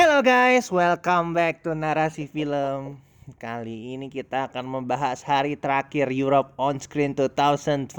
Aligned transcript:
Hello 0.00 0.24
guys, 0.24 0.72
welcome 0.72 1.36
back 1.36 1.60
to 1.60 1.76
Narasi 1.76 2.24
Film. 2.24 3.04
Kali 3.36 3.92
ini 3.92 4.08
kita 4.08 4.48
akan 4.48 4.64
membahas 4.64 5.20
hari 5.20 5.60
terakhir 5.60 6.08
Europe 6.08 6.56
on 6.56 6.80
Screen 6.80 7.12
2022. 7.12 7.92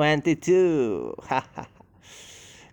Hahaha. 1.22 1.70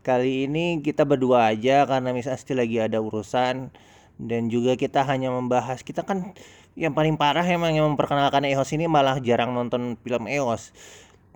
Kali 0.00 0.48
ini 0.48 0.80
kita 0.80 1.04
berdua 1.04 1.52
aja 1.52 1.84
karena 1.84 2.16
Miss 2.16 2.24
Asti 2.24 2.56
lagi 2.56 2.80
ada 2.80 3.04
urusan 3.04 3.68
dan 4.16 4.42
juga 4.48 4.80
kita 4.80 5.04
hanya 5.04 5.28
membahas 5.28 5.84
kita 5.84 6.08
kan 6.08 6.32
yang 6.72 6.96
paling 6.96 7.20
parah 7.20 7.44
emang 7.44 7.76
yang 7.76 7.84
memperkenalkan 7.84 8.48
EOS 8.48 8.80
ini 8.80 8.88
malah 8.88 9.20
jarang 9.20 9.52
nonton 9.52 10.00
film 10.00 10.24
EOS. 10.24 10.72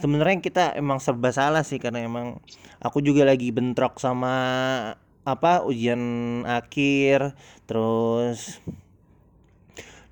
Sebenarnya 0.01 0.41
kita 0.41 0.73
emang 0.81 0.97
serba 0.97 1.29
salah 1.29 1.61
sih 1.61 1.77
karena 1.77 2.01
emang 2.09 2.41
aku 2.81 3.05
juga 3.05 3.29
lagi 3.29 3.53
bentrok 3.53 4.01
sama 4.01 4.33
apa 5.23 5.63
ujian 5.63 6.03
akhir 6.43 7.39
terus 7.71 8.59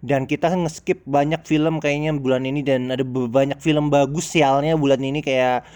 dan 0.01 0.25
kita 0.25 0.48
ngeskip 0.55 1.05
banyak 1.05 1.45
film 1.45 1.77
kayaknya 1.83 2.17
bulan 2.17 2.48
ini 2.48 2.65
dan 2.65 2.89
ada 2.89 3.05
banyak 3.05 3.61
film 3.61 3.93
bagus 3.93 4.33
sialnya 4.33 4.73
bulan 4.79 5.03
ini 5.03 5.20
kayak 5.20 5.67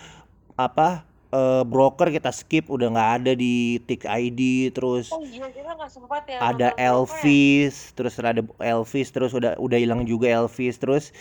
apa 0.57 1.05
eh, 1.35 1.63
broker 1.67 2.09
kita 2.09 2.33
skip 2.33 2.71
udah 2.73 2.89
nggak 2.95 3.11
ada 3.21 3.33
di 3.37 3.83
Tik 3.85 4.09
ID 4.09 4.73
terus 4.73 5.13
Oh 5.13 5.21
iya, 5.21 5.45
sempat 5.91 6.25
ya 6.25 6.41
ada 6.41 6.73
ya? 6.73 6.95
Elvis 6.95 7.93
terus 7.93 8.17
ada 8.17 8.41
Elvis 8.63 9.13
terus 9.13 9.37
udah 9.37 9.61
udah 9.61 9.77
hilang 9.77 10.09
juga 10.09 10.31
Elvis 10.31 10.81
terus 10.81 11.13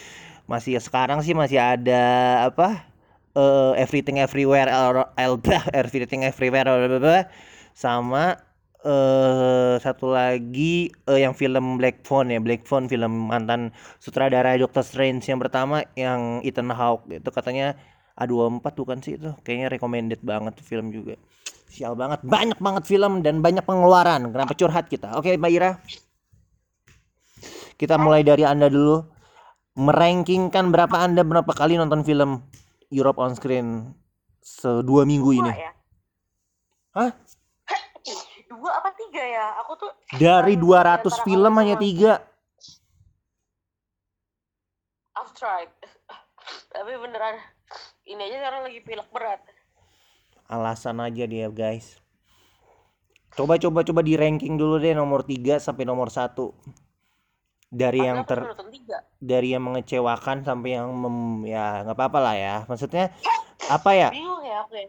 masih 0.48 0.80
sekarang 0.80 1.20
sih 1.26 1.36
masih 1.36 1.60
ada 1.60 2.04
apa 2.48 2.88
eh, 3.36 3.84
Everything 3.84 4.22
Everywhere 4.22 4.72
All- 4.72 5.12
Everything 5.76 6.24
Everywhere 6.24 6.72
blah, 6.72 6.88
blah, 6.88 7.02
blah. 7.04 7.26
Sama 7.74 8.38
eh 8.84 9.76
satu 9.80 10.12
lagi 10.12 10.92
eh, 11.08 11.20
yang 11.24 11.32
film 11.32 11.80
Black 11.80 12.04
Phone 12.04 12.36
ya 12.36 12.40
Black 12.44 12.68
Phone 12.68 12.92
film 12.92 13.32
mantan 13.32 13.72
sutradara 14.04 14.60
Doctor 14.60 14.84
Strange 14.84 15.24
yang 15.24 15.40
pertama 15.40 15.88
yang 15.96 16.44
Ethan 16.44 16.68
Hawke. 16.68 17.08
Itu 17.08 17.32
katanya 17.32 17.80
A24 18.20 18.66
bukan 18.76 18.98
sih 19.00 19.16
itu? 19.16 19.32
Kayaknya 19.42 19.68
recommended 19.74 20.22
banget 20.22 20.60
tuh 20.60 20.68
film 20.68 20.92
juga. 20.92 21.16
Sial 21.72 21.96
banget. 21.96 22.22
Banyak 22.28 22.60
banget 22.62 22.84
film 22.86 23.26
dan 23.26 23.40
banyak 23.42 23.66
pengeluaran. 23.66 24.30
Kenapa 24.30 24.54
curhat 24.54 24.86
kita? 24.92 25.16
Oke 25.18 25.34
Mbak 25.40 25.52
Ira. 25.56 25.72
Kita 27.80 27.98
mulai 27.98 28.22
dari 28.22 28.46
anda 28.46 28.70
dulu. 28.70 29.02
Merankingkan 29.74 30.70
berapa 30.70 31.02
anda 31.02 31.26
berapa 31.26 31.50
kali 31.50 31.82
nonton 31.82 32.06
film 32.06 32.46
Europe 32.94 33.18
on 33.18 33.34
Screen? 33.34 33.98
Sedua 34.44 35.02
minggu 35.08 35.34
ini. 35.34 35.50
Dua 35.50 35.58
ya? 35.58 35.72
Hah? 36.94 37.12
Dua 38.64 38.80
apa 38.80 38.96
tiga 38.96 39.20
ya? 39.20 39.60
Aku 39.60 39.76
tuh 39.76 39.92
dari 40.16 40.56
Aduh, 40.56 40.72
200 40.72 41.04
antara 41.04 41.24
film 41.28 41.54
hanya 41.60 41.76
tiga 41.76 42.24
I've 45.20 45.36
tried. 45.36 45.68
Tapi 46.74 46.92
beneran 46.96 47.36
ini 48.08 48.22
aja 48.28 48.38
sekarang 48.40 48.62
lagi 48.68 48.80
pilek 48.84 49.10
berat. 49.12 49.42
alasan 50.52 51.00
aja 51.00 51.24
dia 51.24 51.48
guys 51.48 51.98
coba 53.34 53.58
coba 53.58 53.82
coba 53.82 54.02
di 54.06 54.14
ranking 54.14 54.60
dulu 54.60 54.78
deh 54.78 54.94
nomor 54.94 55.26
3 55.26 55.58
sampai 55.58 55.88
nomor 55.88 56.12
1 56.12 56.36
dari 57.74 58.06
yang 58.06 58.22
Padahal 58.22 58.54
aku 58.54 58.70
ter 58.70 59.02
dari 59.18 59.56
yang 59.56 59.66
mengecewakan 59.66 60.46
sampai 60.46 60.78
yang 60.78 60.94
mem, 60.94 61.48
ya 61.50 61.82
nggak 61.82 61.98
apa-apa 61.98 62.20
lah 62.22 62.36
ya 62.38 62.56
maksudnya 62.70 63.10
apa 63.66 63.90
ya 63.98 64.14
Bingung 64.14 64.44
ya 64.46 64.62
ya. 64.70 64.86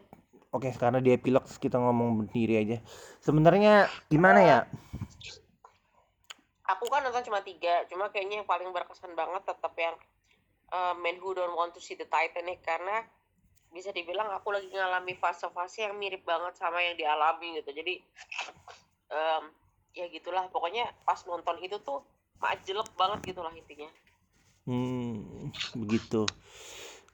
Oke 0.55 0.71
karena 0.79 1.03
dia 1.03 1.19
pilek 1.19 1.45
kita 1.59 1.77
ngomong 1.83 2.25
berdiri 2.25 2.63
aja. 2.63 2.79
Sebenarnya 3.19 3.91
gimana 4.07 4.41
ya? 4.41 4.59
Aku 6.71 6.87
kan 6.89 7.03
nonton 7.03 7.27
cuma 7.27 7.43
tiga, 7.45 7.85
cuma 7.91 8.09
kayaknya 8.09 8.41
yang 8.41 8.49
paling 8.49 8.71
berkesan 8.71 9.13
banget 9.19 9.43
tetap 9.45 9.75
yang 9.77 9.99
uh, 10.73 10.95
Man 10.97 11.21
Who 11.21 11.35
Don't 11.35 11.59
Want 11.59 11.77
to 11.77 11.83
See 11.83 11.99
the 11.99 12.09
Titanic 12.09 12.63
karena 12.65 13.05
bisa 13.75 13.91
dibilang 13.91 14.31
aku 14.31 14.55
lagi 14.55 14.71
ngalami 14.71 15.19
fase-fase 15.19 15.85
yang 15.85 15.99
mirip 15.99 16.23
banget 16.23 16.55
sama 16.55 16.79
yang 16.79 16.95
dialami 16.95 17.59
gitu. 17.59 17.75
Jadi 17.75 17.95
em, 19.11 19.45
ya 19.99 20.07
gitulah. 20.15 20.47
Pokoknya 20.55 20.87
pas 21.03 21.19
nonton 21.27 21.59
itu 21.59 21.83
tuh 21.83 22.07
majelek 22.39 22.87
banget 22.95 23.35
gitu 23.35 23.43
lah 23.43 23.51
intinya. 23.51 23.91
hmm, 24.71 25.51
begitu. 25.85 26.23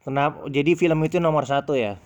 Kenapa? 0.05 0.45
Jadi 0.53 0.77
film 0.77 1.01
itu 1.01 1.17
nomor 1.17 1.49
satu 1.49 1.73
ya 1.73 1.97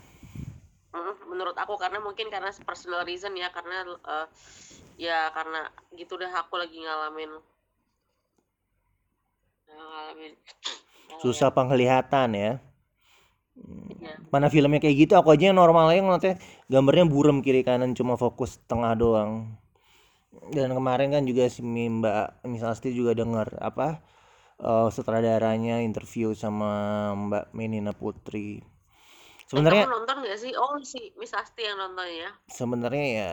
menurut 1.45 1.61
aku 1.61 1.77
karena 1.77 2.01
mungkin 2.01 2.33
karena 2.33 2.49
personal 2.65 3.05
reason 3.05 3.37
ya 3.37 3.53
karena 3.53 3.85
eh, 3.85 4.27
ya 4.97 5.29
karena 5.37 5.69
gitu 5.93 6.17
deh 6.17 6.33
aku 6.33 6.57
lagi 6.57 6.81
ngalamin. 6.81 7.37
Susah 11.21 11.53
penglihatan 11.53 12.33
ya. 12.33 12.53
Ya, 14.01 14.17
mana 14.33 14.49
filmnya 14.49 14.81
kayak 14.81 14.97
gitu 15.05 15.13
aku 15.21 15.37
aja 15.37 15.53
yang 15.53 15.61
normal 15.61 15.93
aja 15.93 16.01
ngeliatnya 16.01 16.35
gambarnya 16.73 17.07
buram 17.07 17.39
kiri 17.45 17.61
kanan 17.61 17.93
cuma 17.93 18.17
fokus 18.17 18.57
tengah 18.65 18.97
doang. 18.97 19.61
Dan 20.49 20.73
kemarin 20.73 21.13
kan 21.13 21.29
juga 21.29 21.53
si 21.53 21.61
Mbak 21.61 22.49
Miss 22.49 22.65
Asti 22.65 22.97
juga 22.97 23.13
denger 23.13 23.61
apa 23.61 24.01
eh, 24.65 24.89
sutradaranya 24.89 25.85
interview 25.85 26.33
sama 26.33 27.13
Mbak 27.13 27.53
Menina 27.53 27.93
Putri 27.93 28.74
sebenarnya 29.55 29.85
kamu 29.87 29.95
nonton 29.95 30.17
gak 30.27 30.39
sih? 30.43 30.53
Oh 30.59 30.75
si 30.83 31.01
Miss 31.15 31.31
Asti 31.31 31.63
yang 31.63 31.79
nonton 31.79 32.07
ya. 32.11 32.31
Sebenarnya 32.51 33.07
ya 33.07 33.31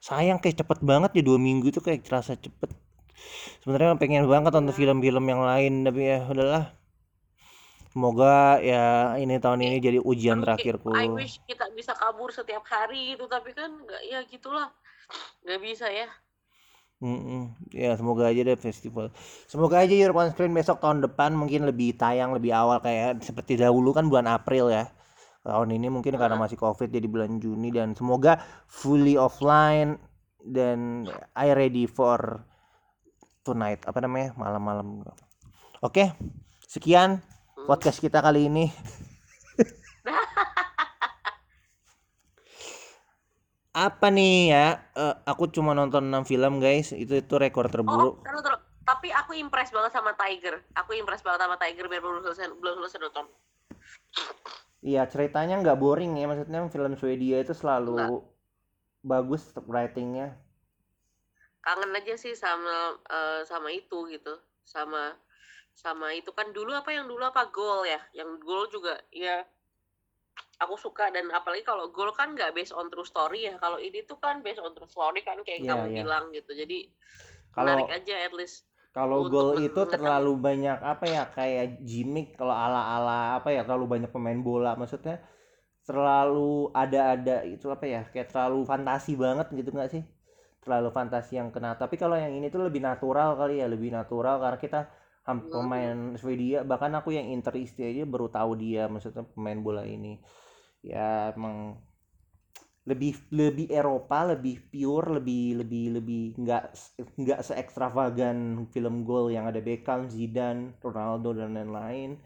sayang 0.00 0.40
kayak 0.40 0.64
cepet 0.64 0.78
banget 0.80 1.10
ya 1.20 1.22
dua 1.22 1.36
minggu 1.36 1.68
itu 1.68 1.84
kayak 1.84 2.08
terasa 2.08 2.32
cepet. 2.40 2.72
Sebenarnya 3.60 4.00
pengen 4.00 4.24
banget 4.24 4.56
nonton 4.56 4.72
Iya. 4.72 4.78
film-film 4.80 5.24
yang 5.28 5.42
lain 5.44 5.84
tapi 5.84 6.00
ya 6.08 6.24
udahlah. 6.24 6.64
Semoga 7.92 8.62
ya 8.64 9.16
ini 9.20 9.36
tahun 9.42 9.64
ini 9.64 9.76
jadi 9.82 9.98
ujian 10.00 10.40
kayak, 10.40 10.44
terakhirku. 10.60 10.92
I 10.96 11.12
wish 11.12 11.42
kita 11.44 11.68
bisa 11.76 11.92
kabur 11.92 12.32
setiap 12.32 12.64
hari 12.64 13.12
gitu 13.12 13.28
tapi 13.28 13.52
kan 13.52 13.68
nggak 13.84 14.02
ya 14.08 14.24
gitulah. 14.24 14.72
Nggak 15.44 15.60
bisa 15.60 15.86
ya 15.92 16.08
Mm-mm. 16.98 17.54
Ya 17.70 17.94
semoga 17.94 18.26
aja 18.26 18.42
deh 18.42 18.58
festival. 18.58 19.14
Semoga 19.46 19.78
aja 19.86 19.94
Europe 19.94 20.18
on 20.18 20.28
Screen 20.34 20.50
besok 20.50 20.82
tahun 20.82 20.98
depan 21.06 21.30
mungkin 21.30 21.62
lebih 21.62 21.94
tayang 21.94 22.34
lebih 22.34 22.50
awal 22.50 22.82
kayak 22.82 23.22
seperti 23.22 23.54
dahulu 23.54 23.94
kan 23.94 24.10
bulan 24.10 24.26
April 24.26 24.66
ya. 24.66 24.90
Tahun 25.46 25.68
ini 25.70 25.86
mungkin 25.86 26.18
karena 26.18 26.34
masih 26.34 26.58
Covid 26.58 26.90
jadi 26.90 27.06
bulan 27.06 27.38
Juni 27.38 27.70
dan 27.70 27.94
semoga 27.94 28.42
fully 28.66 29.14
offline 29.14 29.96
dan 30.42 31.06
I 31.38 31.54
ready 31.54 31.86
for 31.86 32.42
tonight 33.46 33.80
apa 33.86 34.02
namanya 34.02 34.34
malam-malam. 34.34 35.06
Oke, 35.80 36.10
sekian 36.66 37.22
Hmm. 37.54 37.66
podcast 37.70 38.02
kita 38.02 38.18
kali 38.18 38.50
ini. 38.50 38.74
Apa 43.78 44.10
nih 44.10 44.50
ya? 44.50 44.66
Eh, 44.98 45.14
aku 45.22 45.46
cuma 45.54 45.70
nonton 45.70 46.10
6 46.10 46.26
film 46.26 46.58
guys. 46.58 46.90
Itu 46.90 47.14
itu 47.14 47.34
rekor 47.38 47.70
oh 47.70 47.72
terburuk. 47.72 48.14
terus 48.26 48.42
terus 48.42 48.58
tapi 48.88 49.12
aku 49.12 49.36
impress 49.36 49.68
banget 49.68 49.92
sama 49.92 50.16
Tiger 50.16 50.64
aku 50.72 50.96
impress 50.96 51.20
banget 51.20 51.44
sama 51.44 51.60
Tiger 51.60 51.92
biar 51.92 52.00
belum 52.00 52.24
selesai 52.24 52.48
belum 52.56 52.80
selesai 52.80 53.00
nonton 53.04 53.28
Iya 54.80 55.04
ceritanya 55.10 55.60
nggak 55.60 55.76
boring 55.76 56.16
ya 56.16 56.24
maksudnya 56.24 56.64
film 56.72 56.96
Swedia 56.96 57.42
itu 57.42 57.52
selalu 57.52 58.24
bagus 59.04 59.52
writingnya. 59.68 60.38
kangen 61.58 61.92
aja 61.92 62.14
sih 62.16 62.32
sama 62.32 62.96
eh, 63.10 63.42
sama 63.44 63.68
itu 63.74 64.08
gitu 64.08 64.40
sama 64.64 65.18
sama 65.74 66.14
itu 66.14 66.30
kan 66.32 66.54
dulu 66.54 66.72
apa 66.72 66.94
yang 66.94 67.10
dulu 67.10 67.26
apa 67.26 67.50
Goal 67.52 67.84
ya 67.84 68.00
yang 68.16 68.40
Goal 68.40 68.70
juga 68.72 68.96
ya 69.12 69.44
aku 70.62 70.74
suka 70.84 71.04
dan 71.14 71.26
apalagi 71.38 71.62
kalau 71.70 71.84
Goal 71.94 72.10
kan 72.18 72.28
nggak 72.36 72.50
based 72.56 72.74
on 72.78 72.86
true 72.92 73.06
story 73.06 73.46
ya 73.48 73.54
kalau 73.62 73.78
ini 73.78 73.98
tuh 74.10 74.18
kan 74.24 74.36
based 74.44 74.62
on 74.64 74.72
true 74.76 74.90
story 74.90 75.20
kan 75.28 75.38
kayak 75.46 75.62
Iya 75.62 75.70
kamu 75.70 75.84
iya. 75.90 76.02
bilang 76.04 76.24
gitu 76.36 76.50
jadi 76.60 76.76
Kalau 77.54 77.76
menarik 77.76 77.88
aja 77.96 78.14
at 78.26 78.34
least 78.38 78.56
kalau 78.96 79.20
gol 79.32 79.54
itu 79.54 79.78
mengesan 79.78 79.92
terlalu 79.92 80.32
banyak 80.46 80.78
apa 80.92 81.04
ya 81.14 81.22
kayak 81.36 81.64
gimmick 81.86 82.34
kalau 82.38 82.54
ala-ala 82.64 83.38
apa 83.38 83.48
ya 83.54 83.60
terlalu 83.66 83.86
banyak 83.98 84.10
pemain 84.14 84.40
bola 84.48 84.74
maksudnya 84.80 85.22
terlalu 85.88 86.68
ada-ada 86.82 87.36
itu 87.48 87.66
apa 87.74 87.84
ya 87.94 88.00
kayak 88.12 88.28
terlalu 88.32 88.58
fantasi 88.70 89.12
banget 89.24 89.46
gitu 89.58 89.70
nggak 89.76 89.90
sih? 89.94 90.02
Terlalu 90.64 90.88
fantasi 90.96 91.32
yang 91.40 91.50
kena. 91.54 91.70
Tapi 91.82 91.96
kalau 92.02 92.16
yang 92.18 92.32
ini 92.38 92.46
tuh 92.54 92.62
lebih 92.68 92.82
natural 92.84 93.30
kali 93.40 93.60
ya 93.62 93.66
lebih 93.74 93.90
natural 93.98 94.36
karena 94.42 94.58
kita 94.64 94.80
Hmm. 95.38 95.48
pemain 95.54 95.96
Swedia 96.20 96.64
bahkan 96.70 96.92
aku 96.98 97.10
yang 97.18 97.26
Inter 97.34 97.54
Isti 97.58 97.82
aja 97.90 98.02
baru 98.08 98.28
tahu 98.32 98.52
dia 98.62 98.88
maksudnya 98.92 99.24
pemain 99.34 99.60
bola 99.66 99.82
ini. 99.88 100.20
Ya 100.82 101.34
emang 101.34 101.78
lebih 102.88 103.20
lebih 103.28 103.68
Eropa, 103.68 104.32
lebih 104.32 104.64
pure, 104.72 105.20
lebih 105.20 105.60
lebih 105.60 105.84
lebih 106.00 106.24
nggak 106.40 106.64
nggak 107.20 107.40
se 107.44 107.52
ekstravagan 107.60 108.64
film 108.72 109.04
gol 109.04 109.28
yang 109.28 109.44
ada 109.44 109.60
Beckham, 109.60 110.08
Zidane, 110.08 110.80
Ronaldo 110.80 111.36
dan 111.36 111.52
lain-lain. 111.52 112.16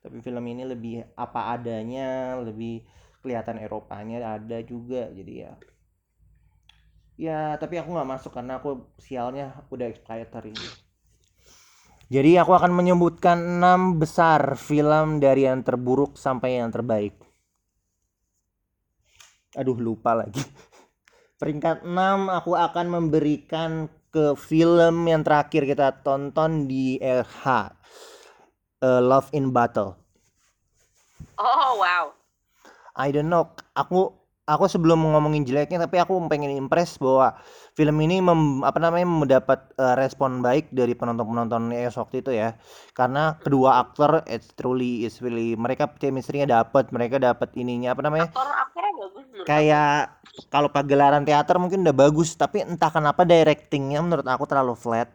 Tapi 0.00 0.20
film 0.20 0.44
ini 0.44 0.64
lebih 0.68 1.04
apa 1.16 1.56
adanya, 1.56 2.36
lebih 2.40 2.84
kelihatan 3.24 3.60
Eropanya 3.60 4.36
ada 4.36 4.60
juga. 4.60 5.08
Jadi 5.08 5.34
ya 5.44 5.52
Ya, 7.20 7.52
tapi 7.60 7.76
aku 7.76 7.92
nggak 7.92 8.10
masuk 8.16 8.32
karena 8.32 8.56
aku 8.56 8.96
sialnya 8.96 9.52
udah 9.68 9.92
expired 9.92 10.32
hari 10.32 10.56
ini. 10.56 10.68
Jadi 12.08 12.40
aku 12.40 12.56
akan 12.56 12.72
menyebutkan 12.72 13.60
enam 13.60 14.00
besar 14.00 14.56
film 14.56 15.20
dari 15.20 15.44
yang 15.44 15.60
terburuk 15.60 16.16
sampai 16.16 16.56
yang 16.56 16.72
terbaik. 16.72 17.29
Aduh 19.58 19.78
lupa 19.78 20.14
lagi. 20.14 20.42
Peringkat 21.40 21.82
6 21.82 21.96
aku 22.28 22.52
akan 22.54 22.86
memberikan 22.86 23.88
ke 24.10 24.34
film 24.36 25.06
yang 25.06 25.22
terakhir 25.22 25.64
kita 25.66 26.02
tonton 26.04 26.68
di 26.70 27.00
RH. 27.00 27.74
Uh, 28.80 29.00
Love 29.00 29.28
in 29.36 29.52
Battle. 29.52 29.96
Oh 31.36 31.80
wow. 31.80 32.12
I 32.96 33.12
don't 33.12 33.28
know. 33.28 33.48
Aku 33.76 34.20
aku 34.50 34.64
sebelum 34.66 34.98
ngomongin 35.14 35.46
jeleknya 35.46 35.86
tapi 35.86 36.02
aku 36.02 36.18
pengen 36.26 36.50
impress 36.50 36.98
bahwa 36.98 37.38
film 37.78 38.02
ini 38.02 38.18
mem, 38.18 38.66
apa 38.66 38.82
namanya 38.82 39.06
mendapat 39.06 39.62
uh, 39.78 39.94
respon 39.94 40.42
baik 40.42 40.74
dari 40.74 40.96
penonton-penonton 40.98 41.70
EOS 41.70 42.00
waktu 42.00 42.24
itu 42.24 42.34
ya. 42.34 42.56
Karena 42.92 43.36
kedua 43.40 43.80
aktor 43.84 44.24
it's 44.26 44.50
truly 44.56 45.06
is 45.06 45.22
really 45.24 45.54
mereka 45.54 45.88
chemistry-nya 45.96 46.50
dapat, 46.50 46.90
mereka 46.92 47.16
dapat 47.16 47.52
ininya 47.56 47.94
apa 47.94 48.02
namanya? 48.04 48.28
Aktor 48.28 48.48
aktornya. 48.48 48.99
Kayak 49.50 50.22
kalau 50.46 50.70
pagelaran 50.70 51.26
teater 51.26 51.58
mungkin 51.58 51.82
udah 51.82 51.96
bagus, 51.96 52.38
tapi 52.38 52.62
entah 52.62 52.86
kenapa 52.94 53.26
directingnya 53.26 53.98
menurut 53.98 54.26
aku 54.30 54.46
terlalu 54.46 54.78
flat, 54.78 55.10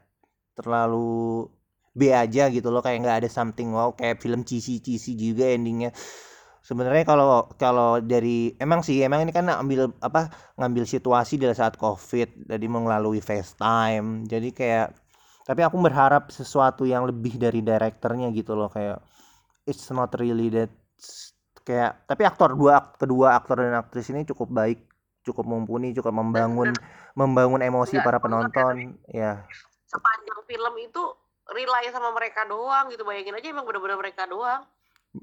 terlalu 0.60 1.48
B 1.96 2.12
aja 2.12 2.52
gitu 2.52 2.68
loh 2.68 2.84
kayak 2.84 3.00
nggak 3.08 3.18
ada 3.24 3.30
something 3.32 3.72
wow 3.72 3.96
kayak 3.96 4.20
film 4.20 4.44
cheesy-cheesy 4.44 5.16
juga 5.16 5.48
endingnya. 5.56 5.96
Sebenarnya 6.66 7.06
kalau 7.08 7.48
kalau 7.56 8.04
dari 8.04 8.52
emang 8.60 8.84
sih 8.84 9.00
emang 9.08 9.24
ini 9.24 9.32
kan 9.32 9.48
ambil 9.48 9.96
apa 10.04 10.34
ngambil 10.60 10.84
situasi 10.84 11.40
dari 11.40 11.56
saat 11.56 11.78
covid 11.80 12.50
jadi 12.50 12.66
melalui 12.66 13.22
FaceTime 13.22 14.26
jadi 14.26 14.50
kayak 14.50 14.88
tapi 15.46 15.62
aku 15.62 15.78
berharap 15.78 16.34
sesuatu 16.34 16.84
yang 16.90 17.06
lebih 17.06 17.38
dari 17.38 17.62
direkturnya 17.62 18.34
gitu 18.34 18.58
loh 18.58 18.74
kayak 18.74 18.98
it's 19.70 19.94
not 19.94 20.10
really 20.18 20.50
that 20.50 20.74
kayak 21.66 22.06
tapi 22.06 22.22
aktor 22.24 22.54
dua 22.54 22.94
kedua 22.96 23.36
aktor 23.36 23.58
dan 23.60 23.76
aktris 23.82 24.14
ini 24.14 24.22
cukup 24.24 24.54
baik 24.54 24.80
cukup 25.26 25.44
mumpuni 25.50 25.92
cukup 25.98 26.14
membangun 26.14 26.70
membangun 27.18 27.66
emosi 27.66 27.98
Nggak, 27.98 28.06
para 28.06 28.18
ya, 28.18 28.24
penonton 28.24 28.76
ya 29.10 29.32
Sepanjang 29.90 30.40
film 30.46 30.74
itu 30.82 31.04
rely 31.50 31.86
sama 31.94 32.10
mereka 32.12 32.44
doang 32.50 32.90
gitu. 32.90 33.06
Bayangin 33.06 33.38
aja 33.38 33.48
emang 33.54 33.66
bener-bener 33.70 33.98
mereka 34.02 34.26
doang. 34.26 34.66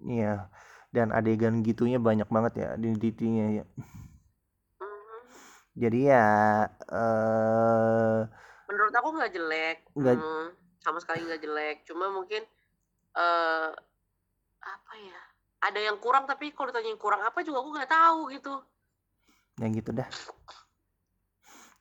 Iya, 0.09 0.49
dan 0.95 1.13
adegan 1.13 1.61
gitunya 1.61 2.01
banyak 2.01 2.29
banget 2.31 2.53
ya 2.63 2.69
identitinya 2.79 3.47
ya. 3.61 3.65
Mhm. 4.81 5.21
Jadi 5.77 5.99
ya 6.09 6.25
eh 6.89 8.19
Menurut 8.71 8.95
aku 8.97 9.09
nggak 9.13 9.33
jelek. 9.37 9.79
nggak 9.93 10.17
Hmm, 10.17 10.47
sama 10.81 10.99
sekali 11.03 11.27
nggak 11.27 11.43
jelek. 11.43 11.77
Cuma 11.85 12.09
mungkin 12.09 12.43
eh 13.13 13.71
apa 14.63 14.93
ya? 14.97 15.21
Ada 15.63 15.79
yang 15.79 15.97
kurang 16.03 16.27
tapi 16.27 16.51
kalau 16.51 16.75
ditanya 16.75 16.91
yang 16.91 17.01
kurang 17.01 17.23
apa 17.23 17.39
juga 17.47 17.63
aku 17.63 17.71
nggak 17.75 17.91
tahu 17.91 18.21
gitu. 18.35 18.55
yang 19.61 19.73
gitu 19.77 19.91
dah. 19.93 20.09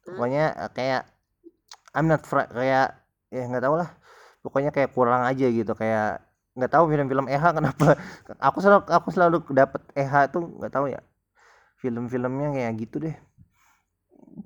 Hmm. 0.05 0.17
Pokoknya 0.17 0.45
eh, 0.53 0.71
kayak 0.75 1.01
I'm 1.97 2.05
not 2.05 2.23
fr 2.27 2.45
kayak 2.51 2.93
ya 3.33 3.43
nggak 3.49 3.63
tahu 3.63 3.75
lah. 3.79 3.89
Pokoknya 4.41 4.71
kayak 4.73 4.93
kurang 4.93 5.25
aja 5.25 5.47
gitu 5.49 5.73
kayak 5.73 6.21
nggak 6.51 6.71
tahu 6.71 6.83
film-film 6.91 7.31
EH 7.31 7.43
kenapa 7.55 7.95
aku 8.47 8.59
selalu 8.59 8.83
aku 8.91 9.09
selalu 9.15 9.37
dapet 9.55 9.81
EH 9.95 10.13
tuh 10.35 10.51
nggak 10.59 10.73
tahu 10.73 10.91
ya 10.91 10.99
film-filmnya 11.79 12.51
kayak 12.51 12.73
gitu 12.75 13.07
deh 13.07 13.15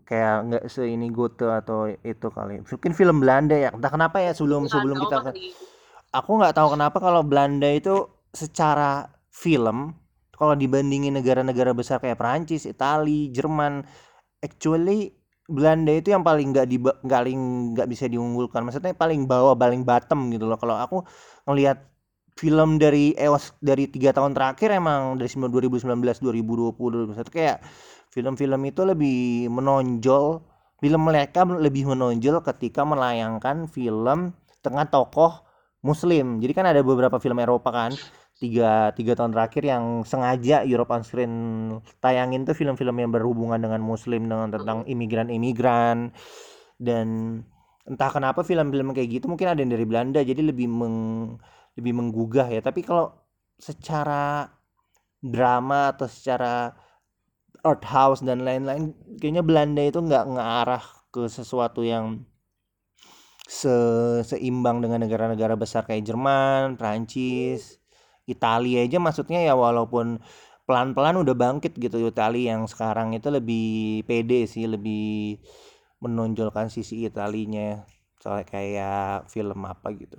kayak 0.05 0.35
nggak 0.49 0.63
se 0.69 0.85
ini 0.85 1.09
Gote 1.09 1.49
atau 1.49 1.89
itu 1.89 2.27
kali 2.29 2.61
mungkin 2.61 2.93
film 2.93 3.17
Belanda 3.21 3.57
ya 3.57 3.69
entah 3.73 3.89
kenapa 3.89 4.21
ya 4.21 4.37
sebelum 4.37 4.69
sebelum 4.69 5.01
kita 5.01 5.33
aku 6.13 6.31
nggak 6.37 6.53
tahu 6.53 6.77
kenapa 6.77 6.97
kalau 7.01 7.21
Belanda 7.25 7.69
itu 7.73 8.05
secara 8.29 9.09
film 9.35 9.91
kalau 10.35 10.55
dibandingin 10.55 11.15
negara-negara 11.15 11.71
besar 11.71 11.99
kayak 12.03 12.19
Perancis, 12.19 12.67
Italia, 12.67 13.31
Jerman, 13.31 13.83
actually 14.43 15.15
Belanda 15.45 15.93
itu 15.93 16.09
yang 16.09 16.25
paling 16.25 16.51
nggak 16.51 16.67
di 16.67 16.77
paling 16.81 17.39
nggak 17.77 17.87
bisa 17.87 18.09
diunggulkan. 18.09 18.65
Maksudnya 18.65 18.97
paling 18.97 19.29
bawah, 19.29 19.53
paling 19.53 19.85
bottom 19.85 20.33
gitu 20.33 20.49
loh. 20.49 20.57
Kalau 20.57 20.75
aku 20.75 21.05
ngelihat 21.45 21.85
film 22.35 22.81
dari 22.81 23.13
EOS 23.15 23.55
dari 23.61 23.87
tiga 23.87 24.11
tahun 24.11 24.35
terakhir 24.35 24.73
emang 24.75 25.21
dari 25.21 25.29
2019, 25.29 25.85
2020, 26.19 27.15
2021 27.15 27.29
kayak 27.31 27.57
film-film 28.11 28.61
itu 28.65 28.81
lebih 28.83 29.47
menonjol, 29.53 30.41
film 30.81 31.01
mereka 31.05 31.45
lebih 31.45 31.93
menonjol 31.93 32.41
ketika 32.43 32.81
melayangkan 32.83 33.69
film 33.69 34.33
tengah 34.65 34.89
tokoh 34.89 35.45
Muslim. 35.85 36.41
Jadi 36.41 36.51
kan 36.57 36.65
ada 36.65 36.81
beberapa 36.81 37.21
film 37.21 37.37
Eropa 37.37 37.69
kan 37.69 37.93
tiga 38.35 38.91
tiga 38.91 39.15
tahun 39.15 39.31
terakhir 39.31 39.63
yang 39.63 40.03
sengaja 40.03 40.67
Europe 40.67 40.91
on 40.91 41.03
Screen 41.07 41.33
tayangin 42.03 42.43
tuh 42.43 42.51
film-film 42.51 42.99
yang 42.99 43.11
berhubungan 43.15 43.59
dengan 43.59 43.79
Muslim 43.79 44.27
dengan 44.27 44.51
tentang 44.51 44.83
imigran-imigran. 44.83 46.11
Dan 46.75 47.39
entah 47.87 48.11
kenapa 48.11 48.43
film-film 48.43 48.91
kayak 48.91 49.09
gitu 49.21 49.25
mungkin 49.31 49.47
ada 49.55 49.59
yang 49.63 49.71
dari 49.71 49.85
Belanda 49.87 50.19
jadi 50.19 50.41
lebih 50.51 50.67
meng, 50.67 50.97
lebih 51.79 51.93
menggugah 51.95 52.51
ya. 52.51 52.59
Tapi 52.59 52.83
kalau 52.83 53.15
secara 53.55 54.51
drama 55.23 55.95
atau 55.95 56.11
secara 56.11 56.75
art 57.65 57.83
house 57.87 58.21
dan 58.21 58.45
lain-lain 58.45 58.93
kayaknya 59.17 59.41
Belanda 59.41 59.81
itu 59.81 59.97
nggak 60.03 60.25
ngarah 60.37 60.85
ke 61.09 61.25
sesuatu 61.31 61.81
yang 61.81 62.27
se 63.47 63.71
seimbang 64.25 64.81
dengan 64.81 65.05
negara-negara 65.05 65.55
besar 65.55 65.85
kayak 65.85 66.05
Jerman, 66.05 66.75
Prancis, 66.75 67.79
Italia 68.25 68.81
aja 68.81 68.97
maksudnya 68.97 69.41
ya 69.45 69.53
walaupun 69.53 70.19
pelan-pelan 70.65 71.21
udah 71.21 71.35
bangkit 71.37 71.77
gitu 71.77 72.01
Italia 72.01 72.57
yang 72.57 72.65
sekarang 72.65 73.13
itu 73.13 73.29
lebih 73.29 74.01
pede 74.09 74.49
sih 74.49 74.65
lebih 74.65 75.37
menonjolkan 76.01 76.69
sisi 76.73 77.05
Italinya. 77.05 77.85
Soalnya 78.21 78.45
kayak 78.49 79.29
film 79.29 79.61
apa 79.65 79.93
gitu. 79.93 80.17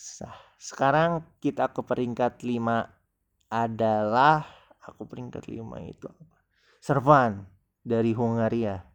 Sah. 0.00 0.32
sekarang 0.56 1.20
kita 1.44 1.76
ke 1.76 1.84
peringkat 1.84 2.40
5 2.40 2.88
adalah 3.52 4.48
aku 4.80 5.04
peringkat 5.04 5.44
5 5.44 5.60
itu 5.84 6.08
Servan 6.80 7.44
dari 7.84 8.16
Hungaria 8.16 8.89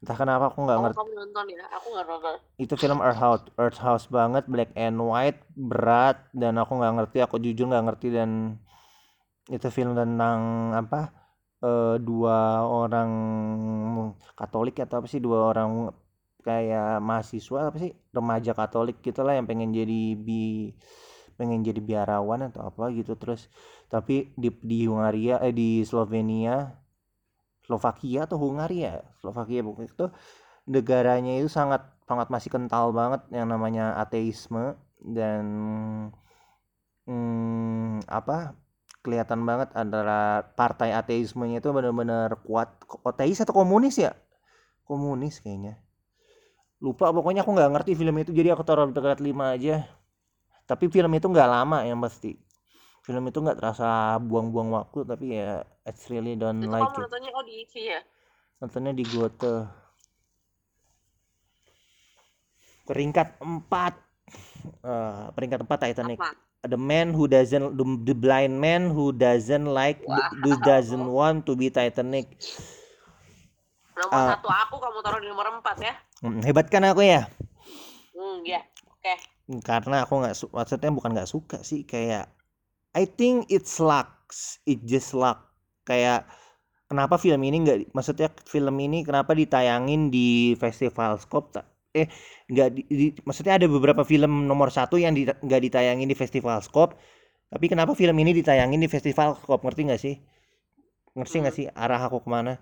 entah 0.00 0.16
kenapa 0.20 0.44
aku 0.50 0.58
nggak 0.66 0.78
Oh, 0.78 0.82
ngerti 0.82 0.96
kamu 0.96 1.10
nonton 1.18 1.46
ya? 1.56 1.64
Aku 1.76 1.86
nggak 1.92 2.06
nonton. 2.10 2.36
itu 2.62 2.74
film 2.82 2.98
Earth 3.06 3.20
House 3.22 3.42
Earth 3.62 3.78
House 3.84 4.06
banget 4.16 4.44
black 4.52 4.70
and 4.74 4.98
white 5.10 5.38
berat 5.70 6.16
dan 6.40 6.58
aku 6.60 6.72
nggak 6.78 6.94
ngerti 6.98 7.18
aku 7.26 7.36
jujur 7.44 7.66
nggak 7.70 7.84
ngerti 7.86 8.08
dan 8.18 8.30
itu 9.48 9.66
film 9.76 9.92
tentang 10.00 10.40
apa 10.80 10.96
eh, 11.64 11.96
dua 12.08 12.36
orang 12.68 13.10
Katolik 14.38 14.74
atau 14.84 14.96
apa 15.02 15.06
sih 15.10 15.20
dua 15.26 15.38
orang 15.50 15.70
kayak 16.46 17.02
mahasiswa 17.02 17.58
apa 17.68 17.76
sih 17.82 17.90
remaja 18.16 18.50
Katolik 18.56 18.96
gitulah 19.04 19.34
yang 19.36 19.46
pengen 19.50 19.70
jadi 19.74 20.14
bi 20.16 20.72
pengen 21.38 21.62
jadi 21.62 21.78
biarawan 21.78 22.50
atau 22.50 22.66
apa 22.68 22.90
gitu 22.98 23.14
terus 23.14 23.46
tapi 23.92 24.34
di 24.34 24.50
di 24.70 24.78
Hungaria 24.90 25.38
eh 25.46 25.54
di 25.54 25.86
Slovenia 25.86 26.74
Slovakia 27.68 28.24
atau 28.24 28.40
Hungaria 28.40 29.04
Slovakia 29.20 29.60
pokoknya 29.60 29.92
itu 29.92 30.06
negaranya 30.64 31.32
itu 31.36 31.52
sangat 31.52 31.84
sangat 32.08 32.32
masih 32.32 32.48
kental 32.48 32.96
banget 32.96 33.20
yang 33.28 33.52
namanya 33.52 33.92
ateisme 34.00 34.72
dan 35.04 35.44
hmm, 37.04 38.04
apa 38.08 38.56
kelihatan 39.04 39.44
banget 39.48 39.72
antara 39.72 40.44
partai 40.56 40.92
ateismenya 40.92 41.64
itu 41.64 41.72
benar-benar 41.72 42.40
kuat. 42.44 42.72
Ateis 43.06 43.40
atau 43.40 43.56
komunis 43.56 43.96
ya? 43.96 44.12
Komunis 44.84 45.40
kayaknya. 45.40 45.80
Lupa 46.78 47.10
pokoknya 47.10 47.42
aku 47.42 47.52
nggak 47.56 47.72
ngerti 47.74 47.92
film 47.96 48.16
itu 48.20 48.30
jadi 48.36 48.54
aku 48.54 48.62
taruh 48.62 48.90
dekat 48.90 49.20
5 49.20 49.54
aja. 49.56 49.88
Tapi 50.68 50.92
film 50.92 51.12
itu 51.16 51.26
nggak 51.28 51.48
lama 51.48 51.84
yang 51.88 51.96
pasti 52.04 52.36
film 53.08 53.24
itu 53.32 53.38
nggak 53.40 53.56
terasa 53.56 54.20
buang-buang 54.20 54.68
waktu 54.76 54.98
tapi 55.08 55.26
ya 55.40 55.64
it's 55.88 56.04
really 56.12 56.36
don't 56.36 56.60
Itu 56.60 56.68
like 56.68 56.84
kamu 56.84 56.96
it 57.00 57.08
nontonnya 57.08 57.30
oh 57.32 57.44
di 57.48 57.54
ya? 57.80 58.00
nontonnya 58.60 58.92
di 58.92 59.04
Gote 59.08 59.54
peringkat 62.84 63.40
4 63.40 63.94
Eh, 64.84 65.24
peringkat 65.32 65.64
4 65.64 65.78
Titanic 65.88 66.20
Apa? 66.20 66.36
the 66.68 66.76
man 66.76 67.16
who 67.16 67.24
doesn't 67.24 67.80
the, 67.80 67.84
the 68.04 68.12
blind 68.12 68.60
man 68.60 68.92
who 68.92 69.08
doesn't 69.16 69.64
like 69.64 70.04
Wow. 70.04 70.28
who 70.44 70.52
doesn't 70.60 71.06
want 71.08 71.48
to 71.48 71.56
be 71.56 71.72
Titanic 71.72 72.28
Nomor 73.98 74.20
Ah. 74.20 74.28
satu 74.36 74.46
aku 74.46 74.76
kamu 74.78 74.98
taruh 75.02 75.18
di 75.18 75.26
nomor 75.32 75.46
empat 75.58 75.76
ya? 75.82 75.94
Hmm, 76.22 76.42
hebat 76.46 76.66
kan 76.72 76.82
aku 76.90 77.02
ya 77.06 77.20
Hmm, 78.14 78.42
ya. 78.44 78.60
Oke. 78.90 79.14
karena 79.68 79.96
aku 80.04 80.14
nggak 80.20 80.36
su- 80.38 80.52
maksudnya 80.56 80.90
bukan 80.96 81.10
nggak 81.16 81.30
suka 81.34 81.58
sih 81.68 81.80
kayak 81.92 82.24
I 83.00 83.04
think 83.18 83.36
it's 83.54 83.74
luck 83.90 84.08
it 84.72 84.80
just 84.92 85.10
luck. 85.22 85.38
Kayak 85.88 86.28
kenapa 86.90 87.16
film 87.24 87.40
ini 87.48 87.56
nggak 87.64 87.78
maksudnya 87.96 88.28
film 88.52 88.76
ini 88.86 88.98
kenapa 89.08 89.32
ditayangin 89.40 90.00
di 90.14 90.28
festival 90.62 91.12
Scope 91.22 91.48
eh 91.96 92.06
nggak 92.52 92.68
di, 92.76 92.82
di- 93.00 93.14
maksudnya 93.26 93.54
ada 93.58 93.66
beberapa 93.76 94.02
film 94.12 94.32
nomor 94.50 94.68
satu 94.78 94.96
yang 95.04 95.12
di- 95.18 95.24
nggak 95.46 95.60
ditayangin 95.66 96.08
di 96.12 96.16
festival 96.22 96.58
Scope 96.66 96.94
tapi 97.52 97.66
kenapa 97.72 97.92
film 98.00 98.16
ini 98.22 98.32
ditayangin 98.40 98.80
di 98.84 98.88
festival 98.94 99.28
Scope 99.40 99.62
ngerti 99.66 99.82
nggak 99.88 100.00
sih? 100.06 100.14
Ngerti 101.16 101.36
nggak 101.42 101.54
Hmm. 101.54 101.58
sih 101.58 101.66
arah 101.84 102.00
aku 102.06 102.18
ke 102.24 102.28
mana? 102.30 102.52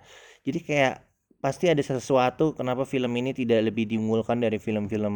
Jadi 0.47 0.59
kayak 0.69 0.95
pasti 1.37 1.69
ada 1.69 1.85
sesuatu 1.85 2.57
kenapa 2.57 2.89
film 2.89 3.13
ini 3.21 3.37
tidak 3.37 3.69
lebih 3.69 3.87
diunggulkan 3.87 4.41
dari 4.41 4.57
film-film 4.57 5.15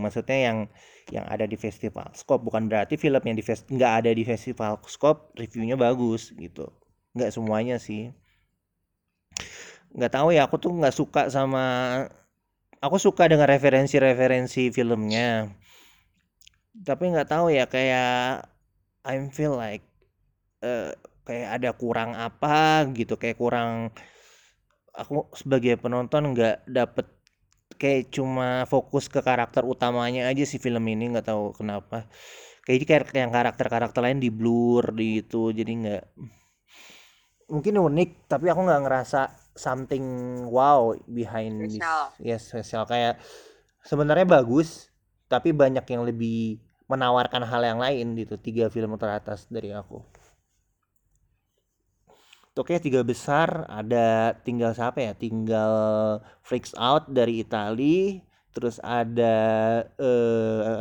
maksudnya 0.00 0.38
yang 0.52 0.58
yang 1.10 1.26
ada 1.26 1.46
di 1.46 1.58
festival 1.58 2.10
Scope. 2.14 2.42
Bukan 2.46 2.70
berarti 2.70 2.94
film 2.98 3.22
yang 3.22 3.36
di 3.36 3.44
nggak 3.44 3.92
ada 4.02 4.10
di 4.14 4.22
festival 4.22 4.78
Scope 4.86 5.34
reviewnya 5.38 5.74
bagus 5.78 6.30
gitu. 6.34 6.70
Nggak 7.14 7.30
semuanya 7.34 7.76
sih. 7.82 8.14
Nggak 9.94 10.12
tahu 10.12 10.28
ya 10.34 10.46
aku 10.46 10.56
tuh 10.58 10.72
nggak 10.74 10.94
suka 10.94 11.22
sama 11.30 11.64
aku 12.80 12.96
suka 13.02 13.26
dengan 13.26 13.50
referensi-referensi 13.50 14.70
filmnya. 14.70 15.50
Tapi 16.76 17.04
nggak 17.10 17.28
tahu 17.30 17.50
ya 17.50 17.66
kayak 17.66 18.46
I 19.06 19.16
feel 19.30 19.54
like 19.54 19.86
eh, 20.62 20.94
kayak 21.26 21.48
ada 21.62 21.70
kurang 21.74 22.14
apa 22.14 22.86
gitu 22.94 23.18
kayak 23.18 23.38
kurang 23.38 23.90
aku 24.96 25.28
sebagai 25.36 25.76
penonton 25.76 26.32
nggak 26.32 26.64
dapet 26.66 27.06
kayak 27.76 28.08
cuma 28.08 28.64
fokus 28.64 29.12
ke 29.12 29.20
karakter 29.20 29.62
utamanya 29.68 30.24
aja 30.32 30.48
sih 30.48 30.56
film 30.56 30.82
ini 30.88 31.12
nggak 31.12 31.28
tahu 31.28 31.52
kenapa. 31.52 32.08
Kayak 32.64 32.88
kayak 32.88 33.14
yang 33.14 33.30
karakter-karakter 33.30 34.00
lain 34.02 34.18
di 34.18 34.32
blur 34.32 34.90
di 34.90 35.22
itu 35.22 35.54
jadi 35.54 35.70
nggak 35.70 36.04
mungkin 37.46 37.78
unik 37.78 38.26
tapi 38.26 38.50
aku 38.50 38.58
nggak 38.66 38.82
ngerasa 38.82 39.20
something 39.54 40.02
wow 40.50 40.90
behind 41.06 41.62
this. 41.62 41.78
Spesial. 41.78 42.02
yes 42.18 42.42
spesial. 42.48 42.84
Kayak 42.88 43.22
sebenarnya 43.86 44.26
bagus 44.26 44.90
tapi 45.30 45.54
banyak 45.54 45.84
yang 45.86 46.02
lebih 46.02 46.58
menawarkan 46.90 47.42
hal 47.46 47.62
yang 47.62 47.78
lain 47.78 48.14
gitu 48.18 48.38
tiga 48.38 48.70
film 48.70 48.94
teratas 48.94 49.46
dari 49.50 49.74
aku 49.74 50.02
Oke 52.56 52.80
tiga 52.80 53.04
besar 53.04 53.68
ada 53.68 54.32
tinggal 54.40 54.72
siapa 54.72 54.98
ya? 55.04 55.12
Tinggal 55.12 55.72
Freaks 56.40 56.72
Out 56.80 57.12
dari 57.12 57.44
Itali 57.44 58.24
terus 58.56 58.80
ada 58.80 59.36
eh 60.00 60.80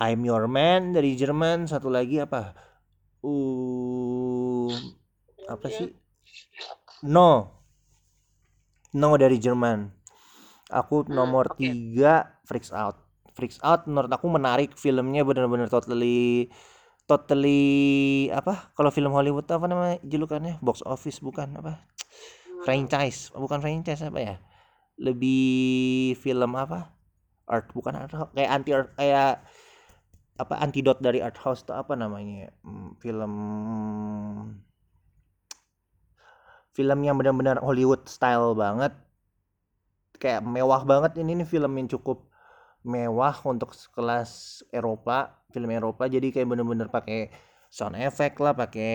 I'm 0.00 0.24
Your 0.24 0.48
Man 0.48 0.96
dari 0.96 1.12
Jerman 1.12 1.68
satu 1.68 1.92
lagi 1.92 2.16
apa? 2.24 2.56
Uh 3.20 4.72
apa 5.54 5.68
Iya. 5.68 5.76
sih? 5.78 5.90
No. 7.02 7.28
No 8.92 9.16
dari 9.20 9.36
Jerman. 9.36 9.92
Aku 10.72 11.04
Hmm, 11.06 11.12
nomor 11.12 11.52
tiga 11.60 12.40
Freaks 12.48 12.72
Out. 12.72 12.96
Freaks 13.36 13.60
Out 13.64 13.84
menurut 13.88 14.12
aku 14.12 14.28
menarik 14.28 14.76
filmnya 14.76 15.24
benar-benar 15.24 15.68
totally 15.68 16.48
totally 17.06 18.28
apa 18.30 18.72
kalau 18.78 18.90
film 18.94 19.12
Hollywood 19.12 19.46
apa 19.50 19.66
namanya 19.66 19.96
julukannya? 20.06 20.58
Box 20.62 20.80
office 20.86 21.18
bukan 21.18 21.58
apa? 21.58 21.82
Franchise 22.62 23.34
bukan 23.34 23.58
franchise 23.58 24.02
apa 24.06 24.18
ya? 24.22 24.36
Lebih 24.98 26.14
film 26.22 26.54
apa? 26.54 26.94
Art 27.50 27.68
bukan 27.74 27.98
art 27.98 28.12
house 28.14 28.32
kayak 28.32 28.50
anti 28.50 28.70
art 28.70 28.90
kayak 28.94 29.42
apa 30.38 30.54
antidot 30.62 30.98
dari 31.02 31.20
art 31.20 31.36
house 31.42 31.66
tuh 31.66 31.76
apa 31.76 31.92
namanya 31.98 32.48
ya? 32.48 32.50
Hmm, 32.64 32.94
film 33.02 33.32
film 36.72 36.98
yang 37.04 37.20
benar-benar 37.20 37.60
Hollywood 37.60 38.08
style 38.08 38.56
banget. 38.56 38.96
Kayak 40.16 40.46
mewah 40.46 40.86
banget 40.86 41.18
ini 41.18 41.42
nih 41.42 41.48
film 41.48 41.72
yang 41.76 41.88
cukup 41.90 42.30
mewah 42.82 43.34
untuk 43.46 43.74
kelas 43.94 44.62
Eropa 44.70 45.41
film 45.54 45.70
Eropa 45.70 46.04
jadi 46.08 46.26
kayak 46.34 46.48
bener-bener 46.50 46.88
pakai 46.88 47.30
sound 47.68 47.96
effect 48.00 48.36
lah 48.44 48.52
pakai 48.56 48.92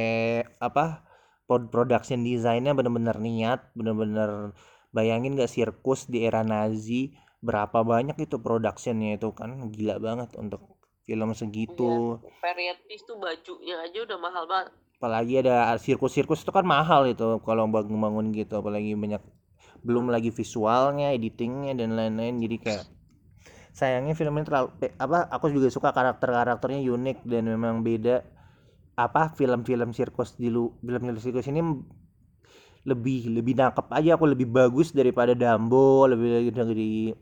apa 0.60 0.84
prod- 1.48 1.70
production 1.74 2.20
desainnya 2.28 2.74
bener-bener 2.78 3.18
niat 3.18 3.60
bener-bener 3.78 4.54
bayangin 4.96 5.38
gak 5.40 5.52
sirkus 5.52 6.10
di 6.12 6.26
era 6.28 6.42
Nazi 6.42 7.14
berapa 7.40 7.86
banyak 7.86 8.18
itu 8.26 8.36
productionnya 8.42 9.10
itu 9.18 9.30
kan 9.40 9.50
gila 9.70 9.96
banget 10.02 10.30
untuk 10.42 10.62
film 11.08 11.30
segitu 11.38 12.18
Iya, 12.20 12.34
period 12.44 12.78
piece 12.88 13.06
tuh 13.08 13.18
bajunya 13.22 13.76
aja 13.86 14.00
udah 14.04 14.18
mahal 14.20 14.44
banget. 14.52 14.72
apalagi 14.98 15.34
ada 15.46 15.78
sirkus-sirkus 15.78 16.42
itu 16.42 16.52
kan 16.58 16.66
mahal 16.66 17.06
itu 17.06 17.38
kalau 17.46 17.70
bangun-bangun 17.70 18.34
gitu 18.34 18.54
apalagi 18.62 18.98
banyak 18.98 19.22
belum 19.86 20.10
lagi 20.10 20.30
visualnya 20.34 21.14
editingnya 21.14 21.78
dan 21.78 21.94
lain-lain 21.98 22.36
jadi 22.42 22.56
kayak 22.66 22.84
sayangnya 23.78 24.18
film 24.18 24.34
ini 24.42 24.46
terlalu 24.50 24.74
eh, 24.82 24.92
apa 24.98 25.30
aku 25.30 25.54
juga 25.54 25.70
suka 25.70 25.94
karakter-karakternya 25.94 26.82
unik 26.82 27.18
dan 27.30 27.46
memang 27.46 27.86
beda. 27.86 28.26
Apa 28.98 29.30
film-film 29.38 29.94
sirkus 29.94 30.34
di 30.34 30.50
lu 30.50 30.74
film-film 30.82 31.22
sirkus 31.22 31.46
ini 31.54 31.62
lebih 32.90 33.30
lebih 33.30 33.54
nangkep 33.54 33.86
aja. 33.94 34.18
Aku 34.18 34.26
lebih 34.26 34.50
bagus 34.50 34.90
daripada 34.98 35.38
Dumbo 35.38 36.10
lebih 36.10 36.50
dari 36.50 37.14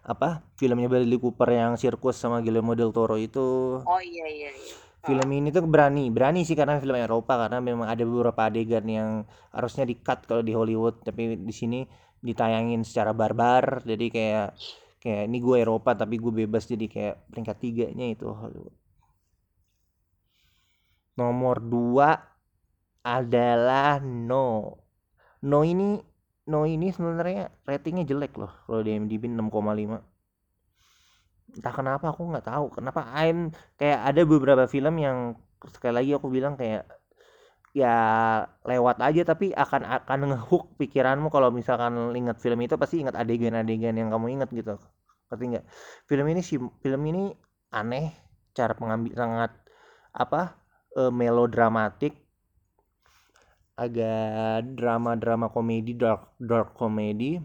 apa 0.00 0.40
filmnya 0.56 0.88
Bradley 0.88 1.20
Cooper 1.20 1.52
yang 1.52 1.76
sirkus 1.76 2.16
sama 2.16 2.40
Guillermo 2.40 2.72
del 2.72 2.88
Toro 2.88 3.20
itu. 3.20 3.78
Oh 3.84 4.00
iya 4.00 4.24
iya 4.24 4.50
iya. 4.56 4.74
film 5.00 5.28
ini 5.32 5.48
tuh 5.48 5.64
berani 5.64 6.12
berani 6.12 6.44
sih 6.44 6.52
karena 6.52 6.76
film 6.76 6.92
Eropa 6.96 7.36
karena 7.36 7.56
memang 7.60 7.88
ada 7.88 8.04
beberapa 8.04 8.48
adegan 8.48 8.84
yang 8.84 9.24
harusnya 9.52 9.84
di 9.84 10.00
cut 10.00 10.24
kalau 10.24 10.40
di 10.40 10.56
Hollywood. 10.56 11.04
Tapi 11.04 11.36
di 11.44 11.52
sini 11.52 11.84
ditayangin 12.24 12.84
secara 12.84 13.12
barbar 13.12 13.84
jadi 13.84 14.06
kayak 14.08 14.48
kayak 15.00 15.32
ini 15.32 15.38
gue 15.40 15.56
Eropa 15.64 15.96
tapi 15.96 16.20
gue 16.20 16.32
bebas 16.44 16.68
jadi 16.68 16.86
kayak 16.86 17.14
peringkat 17.32 17.56
tiganya 17.58 18.06
itu. 18.12 18.28
Hollywood 18.28 18.80
nomor 21.20 21.60
dua 21.60 22.16
adalah 23.04 24.00
No. 24.00 24.80
No 25.44 25.60
ini 25.64 26.00
No 26.48 26.64
ini 26.64 26.88
sebenarnya 26.90 27.52
ratingnya 27.68 28.08
jelek 28.08 28.34
loh 28.40 28.50
kalau 28.66 28.80
di 28.82 28.96
IMDb 28.96 29.28
6,5 29.28 30.00
entah 31.50 31.74
kenapa 31.74 32.14
aku 32.14 32.22
nggak 32.30 32.46
tahu. 32.46 32.66
Kenapa 32.78 33.00
I'm 33.10 33.50
kayak 33.78 34.00
ada 34.06 34.22
beberapa 34.22 34.64
film 34.70 34.94
yang 35.02 35.34
sekali 35.70 35.94
lagi 35.98 36.10
aku 36.14 36.30
bilang 36.30 36.54
kayak 36.54 36.86
ya 37.70 37.94
lewat 38.66 38.98
aja 38.98 39.22
tapi 39.22 39.54
akan 39.54 39.86
akan 40.02 40.18
ngehook 40.34 40.74
pikiranmu. 40.78 41.30
Kalau 41.30 41.54
misalkan 41.54 41.96
ingat 42.14 42.42
film 42.42 42.58
itu 42.62 42.74
pasti 42.74 43.02
ingat 43.02 43.14
adegan-adegan 43.14 43.94
yang 43.94 44.10
kamu 44.10 44.40
ingat 44.40 44.50
gitu. 44.50 44.78
Ngerti 45.30 45.44
nggak? 45.54 45.64
Film 46.10 46.26
ini 46.26 46.40
sih 46.42 46.58
film 46.58 47.02
ini 47.06 47.30
aneh 47.70 48.10
cara 48.50 48.74
pengambil 48.74 49.14
sangat 49.14 49.52
apa 50.10 50.58
eh, 50.98 51.12
melodramatik. 51.12 52.14
Agak 53.80 54.76
drama-drama 54.76 55.48
komedi 55.48 55.96
dark 55.96 56.36
dark 56.36 56.76
komedi. 56.76 57.40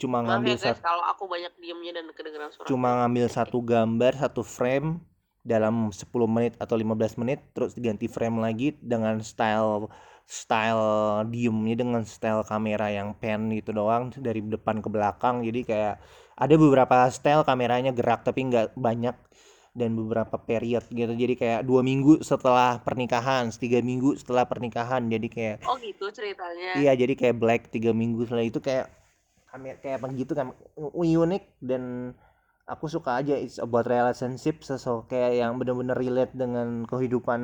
Cuma 0.00 0.20
Maaf 0.20 0.40
ngambil 0.40 0.56
ya 0.56 0.60
guys 0.60 0.76
satu 0.76 0.84
kalau 0.84 1.04
aku 1.08 1.24
banyak 1.28 1.52
diemnya 1.60 1.92
dan 1.96 2.06
kedengeran 2.12 2.52
suara. 2.52 2.68
cuma 2.68 2.88
ngambil 3.00 3.26
satu 3.32 3.58
gambar 3.64 4.12
satu 4.16 4.44
frame 4.44 5.00
dalam 5.44 5.92
10 5.92 6.08
menit 6.24 6.56
atau 6.56 6.74
15 6.80 7.20
menit 7.20 7.44
terus 7.52 7.76
diganti 7.76 8.08
frame 8.08 8.40
lagi 8.40 8.72
dengan 8.80 9.20
style 9.20 9.92
style 10.24 11.28
diemnya 11.28 11.76
dengan 11.76 12.02
style 12.08 12.48
kamera 12.48 12.88
yang 12.88 13.12
pan 13.12 13.52
gitu 13.52 13.76
doang 13.76 14.08
dari 14.16 14.40
depan 14.40 14.80
ke 14.80 14.88
belakang. 14.88 15.44
Jadi 15.44 15.68
kayak 15.68 16.00
ada 16.34 16.54
beberapa 16.56 17.06
style 17.12 17.44
kameranya 17.44 17.92
gerak 17.92 18.24
tapi 18.24 18.48
nggak 18.48 18.72
banyak 18.74 19.12
dan 19.76 19.90
beberapa 19.92 20.40
period 20.40 20.86
gitu. 20.88 21.12
Jadi 21.12 21.34
kayak 21.36 21.60
dua 21.68 21.84
minggu 21.84 22.24
setelah 22.24 22.80
pernikahan 22.80 23.52
tiga 23.52 23.84
minggu 23.84 24.16
setelah 24.16 24.48
pernikahan. 24.48 25.04
Jadi 25.12 25.28
kayak 25.28 25.56
Oh 25.68 25.76
gitu 25.76 26.08
ceritanya. 26.08 26.78
Iya, 26.78 26.96
jadi 26.96 27.12
kayak 27.12 27.36
Black 27.36 27.62
tiga 27.68 27.92
minggu 27.92 28.24
setelah 28.24 28.48
itu 28.48 28.64
kayak 28.64 28.88
kayak 29.54 29.78
kayak 29.84 29.98
begitu 30.02 30.32
kan 30.34 30.50
unik 30.74 31.44
dan 31.62 32.14
aku 32.64 32.88
suka 32.88 33.20
aja 33.20 33.36
it's 33.36 33.60
about 33.60 33.86
relationship 33.88 34.64
sesuatu 34.64 35.04
kayak 35.08 35.40
yang 35.40 35.52
benar-benar 35.60 35.96
relate 35.96 36.32
dengan 36.32 36.88
kehidupan 36.88 37.40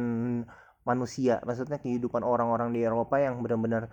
manusia. 0.84 1.40
Maksudnya 1.44 1.78
kehidupan 1.80 2.24
orang-orang 2.24 2.72
di 2.72 2.80
Eropa 2.84 3.20
yang 3.20 3.40
benar-benar 3.44 3.92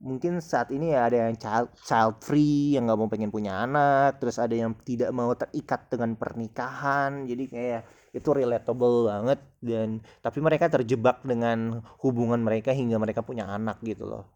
mungkin 0.00 0.40
saat 0.40 0.72
ini 0.72 0.96
ya 0.96 1.12
ada 1.12 1.28
yang 1.28 1.36
child 1.36 1.68
child 1.84 2.24
free 2.24 2.72
yang 2.72 2.88
nggak 2.88 2.98
mau 2.98 3.10
pengen 3.10 3.30
punya 3.34 3.66
anak, 3.66 4.22
terus 4.22 4.40
ada 4.40 4.54
yang 4.56 4.72
tidak 4.86 5.10
mau 5.12 5.34
terikat 5.36 5.90
dengan 5.92 6.16
pernikahan. 6.16 7.26
Jadi 7.26 7.44
kayak 7.50 7.82
itu 8.10 8.30
relatable 8.34 9.06
banget 9.06 9.40
dan 9.62 10.02
tapi 10.18 10.38
mereka 10.42 10.66
terjebak 10.66 11.22
dengan 11.22 11.82
hubungan 12.02 12.42
mereka 12.42 12.74
hingga 12.74 12.98
mereka 12.98 13.22
punya 13.22 13.46
anak 13.46 13.78
gitu 13.86 14.10
loh 14.10 14.26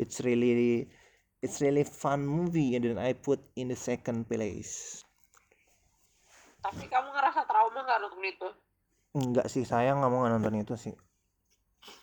it's 0.00 0.24
really 0.24 0.88
it's 1.44 1.60
really 1.60 1.84
fun 1.84 2.24
movie 2.24 2.72
and 2.72 2.88
then 2.88 2.96
I 2.96 3.12
put 3.12 3.40
in 3.52 3.68
the 3.68 3.76
second 3.76 4.32
place 4.32 5.04
Tapi 6.64 6.84
kamu 6.92 7.08
ngerasa 7.14 7.40
trauma 7.50 7.80
nggak 7.86 8.00
nonton 8.02 8.24
itu? 8.32 8.48
enggak 9.18 9.46
sih 9.52 9.64
sayang 9.70 9.96
nggak 9.98 10.12
mau 10.12 10.24
nonton 10.32 10.54
itu 10.62 10.74
sih 10.84 10.94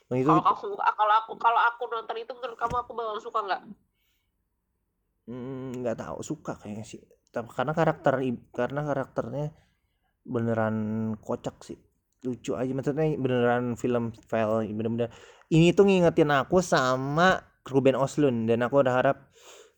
Nah, 0.10 0.18
itu 0.22 0.34
Kalau 0.34 0.42
kamu 0.44 0.75
kalau 1.00 1.13
aku 1.22 1.32
kalau 1.44 1.62
aku 1.70 1.84
nonton 1.94 2.18
itu 2.24 2.32
menurut 2.38 2.58
kamu 2.62 2.75
aku 2.84 2.92
bakal 2.98 3.16
suka 3.25 3.39
nggak? 3.48 3.62
mm, 5.30 5.80
nggak 5.82 5.98
tahu 6.04 6.20
suka 6.25 6.51
kayaknya 6.60 6.86
sih. 6.92 7.01
Tapi 7.34 7.50
karena 7.54 7.74
karakter 7.78 8.13
karena 8.51 8.82
karakternya 8.89 9.46
beneran 10.25 10.75
kocak 11.22 11.58
sih. 11.68 11.78
Lucu 12.25 12.51
aja 12.60 12.72
maksudnya 12.75 13.06
beneran 13.16 13.66
film 13.80 14.12
file 14.30 14.68
bener-bener. 14.78 15.10
Ini 15.50 15.72
tuh 15.78 15.86
ngingetin 15.88 16.32
aku 16.34 16.60
sama 16.62 17.39
Ruben 17.70 17.96
Östlund 17.98 18.50
dan 18.50 18.66
aku 18.66 18.82
udah 18.84 18.96
harap 19.00 19.18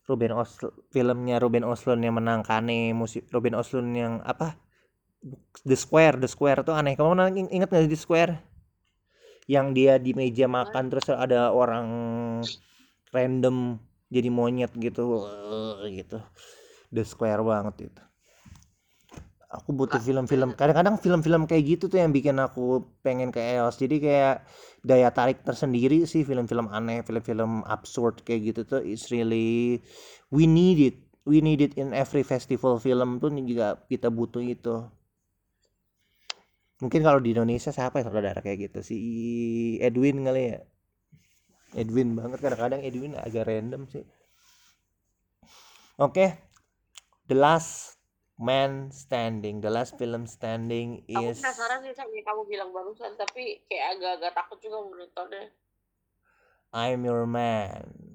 Ruben 0.08 0.32
Östlund 0.34 0.74
filmnya 0.90 1.36
Ruben 1.38 1.64
Östlund 1.66 2.02
yang 2.02 2.16
menang 2.18 2.42
Kane 2.42 2.90
musik 2.96 3.28
Ruben 3.30 3.54
Östlund 3.54 3.94
yang 3.94 4.18
apa 4.26 4.58
The 5.62 5.78
Square 5.78 6.18
The 6.18 6.28
Square 6.30 6.66
tuh 6.66 6.74
aneh. 6.74 6.98
Kamu 6.98 7.14
inget 7.54 7.68
nggak 7.70 7.86
The 7.86 7.98
Square? 7.98 8.34
Yang 9.46 9.66
dia 9.74 9.92
di 9.98 10.12
meja 10.14 10.46
makan 10.50 10.90
terus 10.90 11.06
ada 11.10 11.54
orang 11.54 11.86
random 13.14 13.78
jadi 14.10 14.28
monyet 14.28 14.74
gitu. 14.74 15.22
Eh, 15.86 16.02
gitu. 16.02 16.18
The 16.90 17.06
Square 17.06 17.46
banget 17.46 17.90
itu. 17.90 18.02
Aku 19.52 19.76
butuh 19.76 20.00
film-film. 20.00 20.56
kadang-kadang 20.56 20.96
film-film 20.96 21.44
kayak 21.44 21.76
gitu 21.76 21.84
tuh 21.92 22.00
yang 22.00 22.08
bikin 22.08 22.40
aku 22.40 22.88
pengen 23.04 23.28
ke 23.28 23.38
EOS. 23.38 23.76
Jadi 23.84 24.00
kayak 24.00 24.48
daya 24.80 25.12
tarik 25.12 25.44
tersendiri 25.44 26.08
sih 26.08 26.24
film-film 26.24 26.72
aneh 26.72 27.04
film-film 27.04 27.60
absurd 27.68 28.24
kayak 28.24 28.56
gitu 28.56 28.60
tuh. 28.64 28.80
It's 28.80 29.12
really 29.12 29.84
we 30.32 30.48
need 30.48 30.80
it. 30.80 30.96
We 31.22 31.44
need 31.44 31.62
it 31.62 31.78
in 31.78 31.94
every 31.94 32.26
festival 32.26 32.80
film 32.82 33.22
tuh 33.22 33.30
juga 33.44 33.78
kita 33.86 34.10
butuh 34.10 34.42
itu 34.42 34.88
mungkin 36.82 37.06
kalau 37.06 37.22
di 37.22 37.30
Indonesia 37.30 37.70
siapa 37.70 38.02
ya 38.02 38.10
saudara 38.10 38.42
kayak 38.42 38.58
gitu? 38.66 38.82
Si 38.82 38.98
Edwin 39.78 40.26
kali 40.26 40.58
ya? 40.58 40.60
Edwin 41.78 42.18
banget 42.18 42.42
kadang-kadang 42.42 42.82
Edwin 42.82 43.14
agak 43.14 43.46
random 43.46 43.86
sih. 43.86 44.02
Oke 46.02 46.42
The 47.30 47.38
Last 47.38 48.02
Man 48.42 48.90
Standing. 48.90 49.62
The 49.62 49.70
Last 49.70 49.94
Film 49.94 50.26
Standing 50.26 51.06
Aku 51.06 51.30
is 51.30 51.38
penasaran 51.38 51.86
sih 51.86 51.94
sama 51.94 52.10
yang 52.10 52.26
kamu 52.26 52.42
bilang 52.50 52.70
barusan 52.74 53.14
tapi 53.14 53.62
kayak 53.70 53.96
agak-agak 53.96 54.32
takut 54.34 54.58
juga 54.58 54.82
menontonnya. 54.82 55.54
I'm 56.74 57.06
Your 57.06 57.30
Man. 57.30 58.12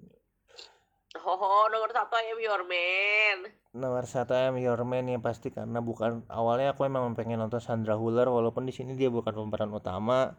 Oh, 1.26 1.66
nomor 1.74 1.90
satu 1.90 2.14
I 2.14 2.30
am 2.30 2.40
your 2.44 2.62
man. 2.68 3.38
Nomor 3.78 4.10
satu 4.10 4.34
I'm 4.34 4.58
Your 4.58 4.82
Man 4.84 5.08
yang 5.08 5.22
pasti. 5.22 5.54
Karena 5.54 5.80
bukan 5.80 6.26
awalnya 6.28 6.74
aku 6.74 6.90
emang 6.90 7.14
pengen 7.14 7.40
nonton 7.40 7.62
Sandra 7.62 7.94
Huller 7.96 8.28
walaupun 8.28 8.66
di 8.66 8.74
sini 8.74 8.98
dia 8.98 9.08
bukan 9.14 9.32
pemeran 9.32 9.70
utama. 9.72 10.34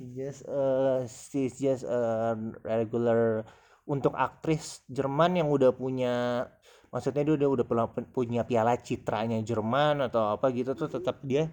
Just 0.00 0.48
uh, 0.48 1.04
she's 1.06 1.60
just 1.60 1.84
a 1.86 2.34
regular 2.64 3.46
untuk 3.86 4.16
aktris 4.16 4.82
Jerman 4.90 5.38
yang 5.38 5.48
udah 5.52 5.70
punya 5.76 6.48
maksudnya 6.90 7.22
dia 7.22 7.36
udah 7.38 7.48
udah 7.60 7.66
punya 8.10 8.42
piala 8.48 8.80
citranya 8.80 9.38
Jerman 9.44 10.08
atau 10.08 10.34
apa 10.34 10.50
gitu. 10.50 10.72
Tuh 10.74 10.90
tetap 10.90 11.20
dia 11.22 11.52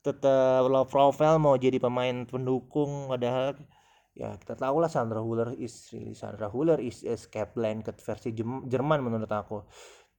tetap 0.00 0.64
low 0.64 0.86
profile 0.88 1.36
mau 1.42 1.58
jadi 1.58 1.76
pemain 1.76 2.24
pendukung. 2.24 3.10
Padahal 3.10 3.58
ya 4.16 4.34
kita 4.36 4.58
tahu 4.58 4.82
lah 4.82 4.90
Sandra 4.90 5.22
Huller 5.22 5.54
is 5.54 5.90
really 5.94 6.16
Sandra 6.16 6.50
Huller 6.50 6.82
is 6.82 7.06
Escape 7.06 7.54
Blanket 7.54 7.96
versi 8.02 8.34
Jerman 8.66 9.00
menurut 9.06 9.30
aku 9.30 9.62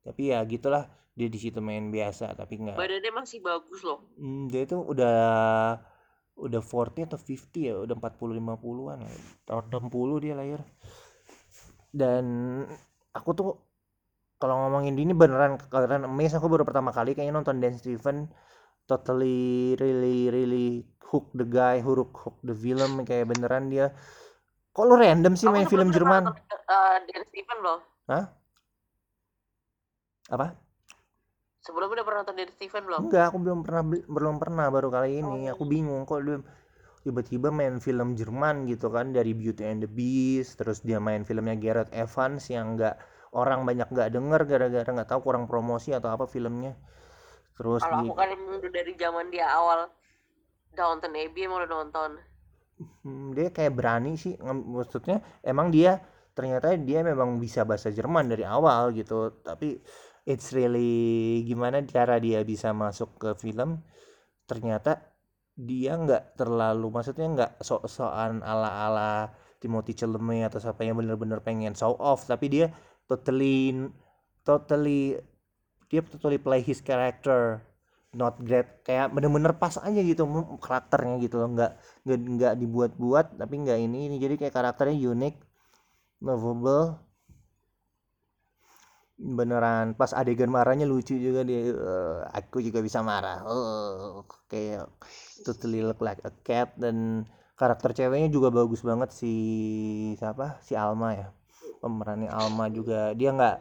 tapi 0.02 0.34
ya 0.34 0.42
gitulah 0.46 0.90
dia 1.12 1.28
di 1.28 1.40
situ 1.40 1.60
main 1.60 1.92
biasa 1.92 2.34
tapi 2.34 2.58
nggak 2.58 2.80
Badannya 2.80 3.12
masih 3.12 3.40
bagus 3.44 3.84
loh. 3.84 4.00
Hmm, 4.16 4.48
dia 4.48 4.64
itu 4.64 4.80
udah 4.80 5.20
udah 6.42 6.62
40 6.64 7.06
atau 7.06 7.20
50 7.20 7.70
ya, 7.70 7.76
udah 7.78 7.96
40 8.00 8.40
50-an. 8.40 9.00
ya. 9.06 9.12
Tahun 9.46 9.64
60 9.70 10.24
dia 10.24 10.34
lahir. 10.34 10.60
Dan 11.92 12.26
aku 13.12 13.30
tuh 13.36 13.50
kalau 14.42 14.58
ngomongin 14.66 14.98
ini 14.98 15.14
beneran 15.14 15.60
kalian 15.70 16.08
amazed 16.08 16.40
aku 16.40 16.50
baru 16.50 16.66
pertama 16.66 16.90
kali 16.90 17.14
kayaknya 17.14 17.38
nonton 17.38 17.62
Dan 17.62 17.78
Stephen 17.78 18.32
totally 18.90 19.78
really 19.78 20.32
really 20.34 20.68
hook 21.12 21.30
the 21.38 21.46
guy 21.46 21.78
who 21.84 21.94
hook, 21.94 22.40
the 22.42 22.56
film 22.56 23.06
kayak 23.06 23.30
beneran 23.30 23.70
dia 23.70 23.94
kok 24.72 24.88
lu 24.88 24.98
random 24.98 25.36
sih 25.38 25.46
Kamu 25.46 25.56
main 25.62 25.68
film 25.70 25.94
Jerman 25.94 26.32
nonton, 26.32 26.42
eh, 26.42 26.96
Dan 27.06 27.22
Stephen 27.30 27.58
belum? 27.62 27.80
Apa 30.32 30.56
Sebelumnya 31.62 32.02
udah 32.02 32.06
pernah 32.10 32.20
nonton 32.26 32.36
Dan 32.42 32.50
Stephen 32.50 32.84
belum? 32.90 33.00
Enggak, 33.06 33.26
aku 33.30 33.38
belum 33.38 33.60
pernah 33.62 33.84
belum 33.86 34.36
pernah 34.42 34.66
baru 34.74 34.90
kali 34.90 35.22
ini. 35.22 35.46
Oh. 35.46 35.54
Aku 35.54 35.70
bingung 35.70 36.10
kok 36.10 36.26
dia 36.26 36.42
tiba-tiba 37.06 37.54
main 37.54 37.78
film 37.78 38.18
Jerman 38.18 38.66
gitu 38.66 38.90
kan 38.90 39.14
dari 39.14 39.34
Beauty 39.38 39.66
and 39.66 39.86
the 39.86 39.90
Beast, 39.90 40.58
terus 40.58 40.82
dia 40.82 40.98
main 40.98 41.22
filmnya 41.22 41.54
Gareth 41.58 41.94
Evans 41.94 42.50
yang 42.50 42.78
enggak 42.78 42.98
orang 43.34 43.62
banyak 43.62 43.90
nggak 43.94 44.10
denger 44.10 44.42
gara-gara 44.50 44.90
nggak 44.90 45.10
tahu 45.10 45.22
kurang 45.22 45.46
promosi 45.46 45.94
atau 45.94 46.10
apa 46.10 46.26
filmnya. 46.26 46.74
Terus 47.58 47.86
Kalau 47.86 48.06
di 48.06 48.10
aku 48.10 48.16
kan 48.18 48.30
udah 48.34 48.72
dari 48.74 48.94
zaman 48.98 49.26
dia 49.30 49.46
awal 49.54 49.86
Downton 50.74 51.14
Abbey 51.14 51.46
emang 51.46 51.62
udah 51.62 51.70
nonton. 51.70 52.10
Hmm, 53.06 53.38
dia 53.38 53.54
kayak 53.54 53.78
berani 53.78 54.18
sih 54.18 54.34
maksudnya 54.42 55.22
emang 55.46 55.70
dia 55.70 56.02
ternyata 56.34 56.74
dia 56.74 57.06
memang 57.06 57.38
bisa 57.38 57.62
bahasa 57.62 57.94
Jerman 57.94 58.34
dari 58.34 58.42
awal 58.42 58.90
gitu 58.98 59.30
tapi 59.46 59.78
it's 60.26 60.54
really 60.54 61.42
gimana 61.46 61.82
cara 61.86 62.22
dia 62.22 62.42
bisa 62.46 62.72
masuk 62.72 63.18
ke 63.18 63.30
film 63.40 63.82
ternyata 64.46 65.02
dia 65.56 65.98
nggak 65.98 66.38
terlalu 66.40 66.88
maksudnya 66.90 67.28
nggak 67.28 67.52
sok-sokan 67.62 68.42
ala-ala 68.42 69.34
Timothy 69.62 69.94
Chalamet 69.94 70.50
atau 70.50 70.58
siapa 70.58 70.82
yang 70.82 70.98
bener-bener 70.98 71.38
pengen 71.44 71.78
show 71.78 71.94
off 72.02 72.26
tapi 72.26 72.50
dia 72.50 72.68
totally 73.06 73.90
totally 74.42 75.22
dia 75.92 76.02
totally 76.02 76.40
play 76.42 76.64
his 76.64 76.82
character 76.82 77.62
not 78.12 78.36
great 78.44 78.84
kayak 78.84 79.12
bener-bener 79.16 79.56
pas 79.56 79.80
aja 79.80 80.02
gitu 80.04 80.28
karakternya 80.60 81.16
gitu 81.24 81.40
loh 81.40 81.50
nggak 81.56 81.72
nggak 82.08 82.54
dibuat-buat 82.60 83.40
tapi 83.40 83.56
nggak 83.64 83.80
ini 83.80 84.12
ini. 84.12 84.16
Jadi 84.20 84.36
kayak 84.36 84.52
karakternya 84.52 85.00
unik 85.00 85.36
lovable 86.20 87.00
beneran 89.22 89.94
pas 89.94 90.18
adegan 90.18 90.50
marahnya 90.50 90.90
lucu 90.90 91.14
juga 91.14 91.46
dia 91.46 91.70
"Eh, 91.70 92.18
aku 92.34 92.58
juga 92.66 92.82
bisa 92.82 93.06
marah. 93.06 93.46
Oh 93.46 94.26
kayak 94.50 94.90
totally 95.46 95.86
look 95.86 96.02
like 96.02 96.18
a 96.26 96.34
cat. 96.42 96.74
Dan 96.74 97.30
karakter 97.54 97.94
ceweknya 97.94 98.34
juga 98.34 98.50
bagus 98.50 98.82
banget 98.82 99.14
si 99.14 99.34
siapa? 100.18 100.58
Si 100.66 100.74
Alma 100.74 101.14
ya. 101.14 101.30
Pemerannya 101.86 102.34
Alma 102.34 102.66
juga. 102.74 103.14
Dia 103.14 103.30
nggak 103.38 103.58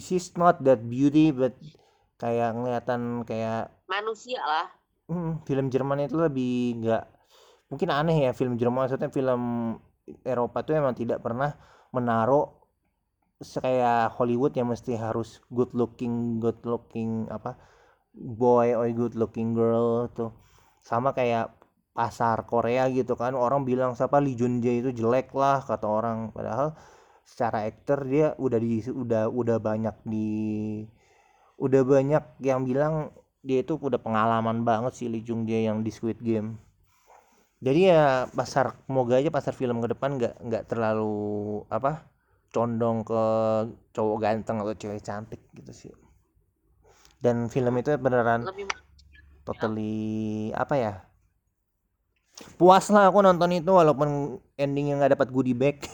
she's 0.00 0.32
not 0.40 0.64
that 0.64 0.80
beauty 0.80 1.28
but 1.28 1.52
kayak 2.16 2.56
ngeliatan 2.56 3.28
kayak 3.28 3.68
Manusia 3.92 4.40
lah. 4.40 4.72
Hmm, 5.12 5.44
film 5.44 5.68
Jerman 5.68 6.08
itu 6.08 6.16
lebih 6.16 6.80
nggak 6.80 7.04
mungkin 7.68 7.88
aneh 7.92 8.16
ya 8.28 8.32
film 8.32 8.56
Jerman. 8.56 8.88
Maksudnya 8.88 9.12
film 9.12 9.76
Eropa 10.24 10.64
tuh 10.64 10.72
emang 10.80 10.96
tidak 10.96 11.20
pernah 11.20 11.52
menaruh 11.92 12.61
kayak 13.42 14.14
Hollywood 14.16 14.54
yang 14.54 14.70
mesti 14.70 14.94
harus 14.96 15.42
good 15.50 15.70
looking 15.74 16.38
good 16.38 16.58
looking 16.62 17.26
apa 17.28 17.58
boy 18.14 18.76
or 18.76 18.86
good 18.92 19.14
looking 19.18 19.52
girl 19.56 20.06
tuh. 20.12 20.30
Sama 20.82 21.14
kayak 21.14 21.54
pasar 21.92 22.48
Korea 22.48 22.88
gitu 22.88 23.14
kan 23.18 23.36
orang 23.36 23.68
bilang 23.68 23.92
siapa 23.92 24.16
Lee 24.22 24.36
Jun 24.36 24.64
Jae 24.64 24.80
itu 24.80 24.90
jelek 24.94 25.34
lah 25.34 25.64
kata 25.64 25.86
orang. 25.86 26.30
Padahal 26.34 26.74
secara 27.26 27.66
aktor 27.68 28.04
dia 28.06 28.34
udah 28.38 28.58
di 28.58 28.82
udah 28.88 29.30
udah 29.30 29.58
banyak 29.62 29.96
di 30.06 30.28
udah 31.60 31.82
banyak 31.86 32.24
yang 32.42 32.66
bilang 32.66 33.14
dia 33.42 33.62
itu 33.62 33.78
udah 33.78 33.98
pengalaman 33.98 34.62
banget 34.66 34.92
sih 34.98 35.08
Lee 35.10 35.24
Jung 35.26 35.46
Jae 35.48 35.66
yang 35.66 35.82
di 35.86 35.90
Squid 35.90 36.18
Game. 36.22 36.58
Jadi 37.62 37.80
ya 37.94 38.26
pasar 38.34 38.74
semoga 38.86 39.22
aja 39.22 39.30
pasar 39.30 39.54
film 39.54 39.78
ke 39.78 39.94
depan 39.94 40.18
nggak 40.18 40.34
nggak 40.42 40.64
terlalu 40.66 41.62
apa 41.70 42.11
condong 42.52 43.02
ke 43.02 43.22
cowok 43.96 44.18
ganteng 44.20 44.60
atau 44.60 44.76
cewek 44.76 45.00
cantik 45.00 45.40
gitu 45.56 45.72
sih 45.72 45.92
dan 47.24 47.48
film 47.48 47.74
itu 47.80 47.96
beneran 47.96 48.44
Lebih 48.44 48.68
totally 49.42 50.52
apa 50.54 50.74
ya 50.78 50.92
puas 52.60 52.88
lah 52.92 53.08
aku 53.08 53.24
nonton 53.24 53.56
itu 53.56 53.72
walaupun 53.72 54.38
endingnya 54.60 55.00
nggak 55.00 55.18
dapat 55.18 55.28
goodie 55.32 55.56
bag 55.56 55.80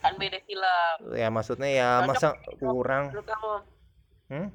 kan 0.00 0.16
beda 0.16 0.40
film. 0.48 1.12
ya 1.12 1.28
maksudnya 1.28 1.68
ya 1.68 1.88
Cocok 2.00 2.08
masa 2.08 2.28
kurang 2.56 3.04
kamu? 3.12 3.52
hmm? 4.32 4.48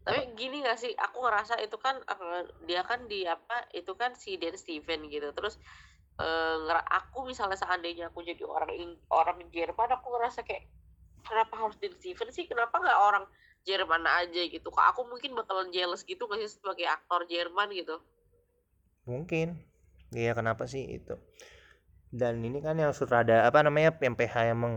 Tapi 0.00 0.32
gini 0.34 0.64
gak 0.64 0.80
sih, 0.80 0.90
aku 0.96 1.22
ngerasa 1.22 1.60
itu 1.60 1.76
kan 1.76 2.00
eh, 2.02 2.42
dia 2.66 2.82
kan 2.82 3.04
di 3.06 3.28
apa? 3.28 3.68
Itu 3.70 3.94
kan 3.94 4.16
si 4.16 4.40
Dan 4.40 4.56
Steven 4.56 5.06
gitu. 5.06 5.30
Terus 5.36 5.60
eh, 6.18 6.54
ngera- 6.64 6.88
aku 6.98 7.18
misalnya 7.30 7.56
seandainya 7.62 8.04
aku 8.10 8.20
jadi 8.26 8.42
orang 8.44 8.70
orang 9.12 9.38
Jerman, 9.54 9.88
aku 9.96 10.06
ngerasa 10.14 10.40
kayak 10.48 10.64
kenapa 11.28 11.54
harus 11.62 11.76
Dan 11.82 11.92
Steven 11.98 12.28
sih? 12.36 12.44
Kenapa 12.50 12.74
nggak 12.82 12.98
orang 13.08 13.24
Jerman 13.68 14.04
aja 14.20 14.42
gitu? 14.54 14.68
Kok 14.72 14.86
aku 14.96 15.00
mungkin 15.10 15.32
bakalan 15.38 15.68
jealous 15.74 16.02
gitu 16.08 16.22
nggak 16.26 16.40
sih 16.42 16.50
sebagai 16.58 16.86
aktor 16.96 17.20
Jerman 17.32 17.68
gitu? 17.76 17.96
mungkin 19.08 19.48
Iya 20.10 20.32
kenapa 20.38 20.64
sih 20.72 20.82
itu? 20.98 21.14
Dan 22.10 22.34
ini 22.42 22.58
kan 22.66 22.74
yang 22.82 22.90
sutrada 22.98 23.46
apa 23.48 23.62
namanya 23.66 23.90
yang 24.02 24.14
PH 24.18 24.34
yang 24.50 24.58
meng, 24.64 24.76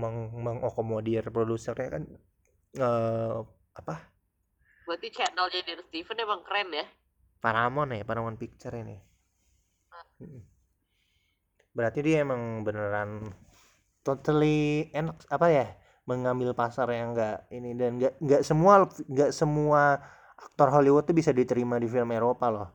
meng 0.00 0.16
mengakomodir 0.44 1.24
produsernya 1.34 1.88
kan 1.94 2.02
eh 2.80 3.36
apa? 3.80 3.94
Berarti 4.86 5.08
channelnya 5.16 5.60
Dear 5.66 5.80
Steven 5.86 6.18
emang 6.24 6.40
keren 6.46 6.70
ya? 6.78 6.86
Paramount 7.42 7.90
ya, 7.98 8.04
Paramount 8.08 8.38
Picture 8.42 8.74
ini. 8.82 8.96
Berarti 11.74 12.02
dia 12.02 12.26
emang 12.26 12.66
beneran 12.66 13.30
totally 14.02 14.90
enak 14.90 15.22
apa 15.30 15.46
ya? 15.50 15.66
Mengambil 16.08 16.56
pasar 16.56 16.88
yang 16.90 17.12
enggak 17.12 17.44
ini 17.52 17.76
dan 17.76 18.00
enggak 18.00 18.14
enggak 18.18 18.42
semua 18.42 18.88
enggak 19.06 19.30
semua 19.36 20.00
aktor 20.38 20.72
Hollywood 20.72 21.04
tuh 21.04 21.14
bisa 21.14 21.30
diterima 21.30 21.76
di 21.76 21.86
film 21.86 22.08
Eropa 22.10 22.48
loh. 22.48 22.68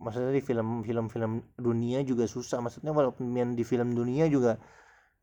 Maksudnya 0.00 0.34
di 0.34 0.42
film-film 0.42 1.32
dunia 1.54 2.02
juga 2.02 2.24
susah. 2.26 2.58
Maksudnya 2.58 2.90
walaupun 2.90 3.30
main 3.30 3.54
di 3.54 3.62
film 3.62 3.94
dunia 3.94 4.26
juga 4.26 4.58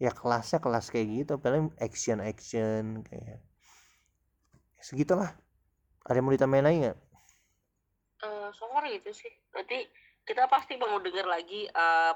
ya 0.01 0.09
kelasnya 0.09 0.57
kelas 0.57 0.89
kayak 0.89 1.07
gitu, 1.13 1.33
paling 1.37 1.69
action 1.77 2.17
action 2.23 3.05
kayak 3.05 3.43
segitulah. 4.81 5.29
Ada 6.05 6.17
yang 6.17 6.25
mau 6.25 6.33
ditambahin 6.33 6.65
lagi 6.65 6.77
nggak? 6.87 6.97
Eh, 8.25 8.49
sorry 8.57 8.97
itu 8.97 9.11
sih. 9.13 9.29
Nanti 9.53 9.85
kita 10.31 10.47
pasti 10.47 10.79
mau 10.79 10.95
denger 10.95 11.27
lagi 11.27 11.67
eh, 11.67 12.13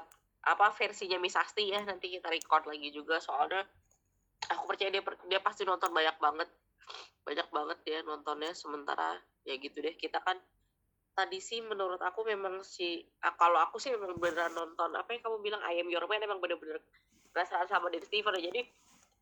apa 0.48 0.66
versinya 0.72 1.20
Miss 1.20 1.36
Asti 1.36 1.68
ya. 1.68 1.84
Nanti 1.84 2.08
kita 2.08 2.32
record 2.32 2.64
lagi 2.64 2.88
juga 2.88 3.20
soalnya 3.20 3.60
aku 4.48 4.64
percaya 4.72 4.88
dia 4.88 5.04
dia 5.28 5.40
pasti 5.44 5.68
nonton 5.68 5.92
banyak 5.92 6.16
banget. 6.16 6.48
Banyak 7.28 7.48
banget 7.52 7.78
ya 7.84 8.00
nontonnya 8.08 8.56
sementara 8.56 9.20
ya 9.44 9.60
gitu 9.60 9.84
deh. 9.84 9.92
Kita 10.00 10.24
kan 10.24 10.40
tadi 11.12 11.44
sih 11.44 11.60
menurut 11.60 12.00
aku 12.00 12.24
memang 12.24 12.64
si 12.64 13.04
ah, 13.20 13.36
kalau 13.36 13.60
aku 13.60 13.76
sih 13.76 13.92
memang 13.92 14.16
beneran 14.16 14.56
nonton 14.56 14.96
apa 14.96 15.12
yang 15.12 15.20
kamu 15.20 15.36
bilang 15.44 15.60
I 15.60 15.84
Am 15.84 15.88
Your 15.92 16.08
Man 16.08 16.24
emang 16.24 16.40
bener-bener 16.40 16.80
perasaan 17.36 17.68
sama 17.68 17.92
Dave 17.92 18.08
Steven 18.08 18.32
ya. 18.40 18.48
Jadi 18.48 18.64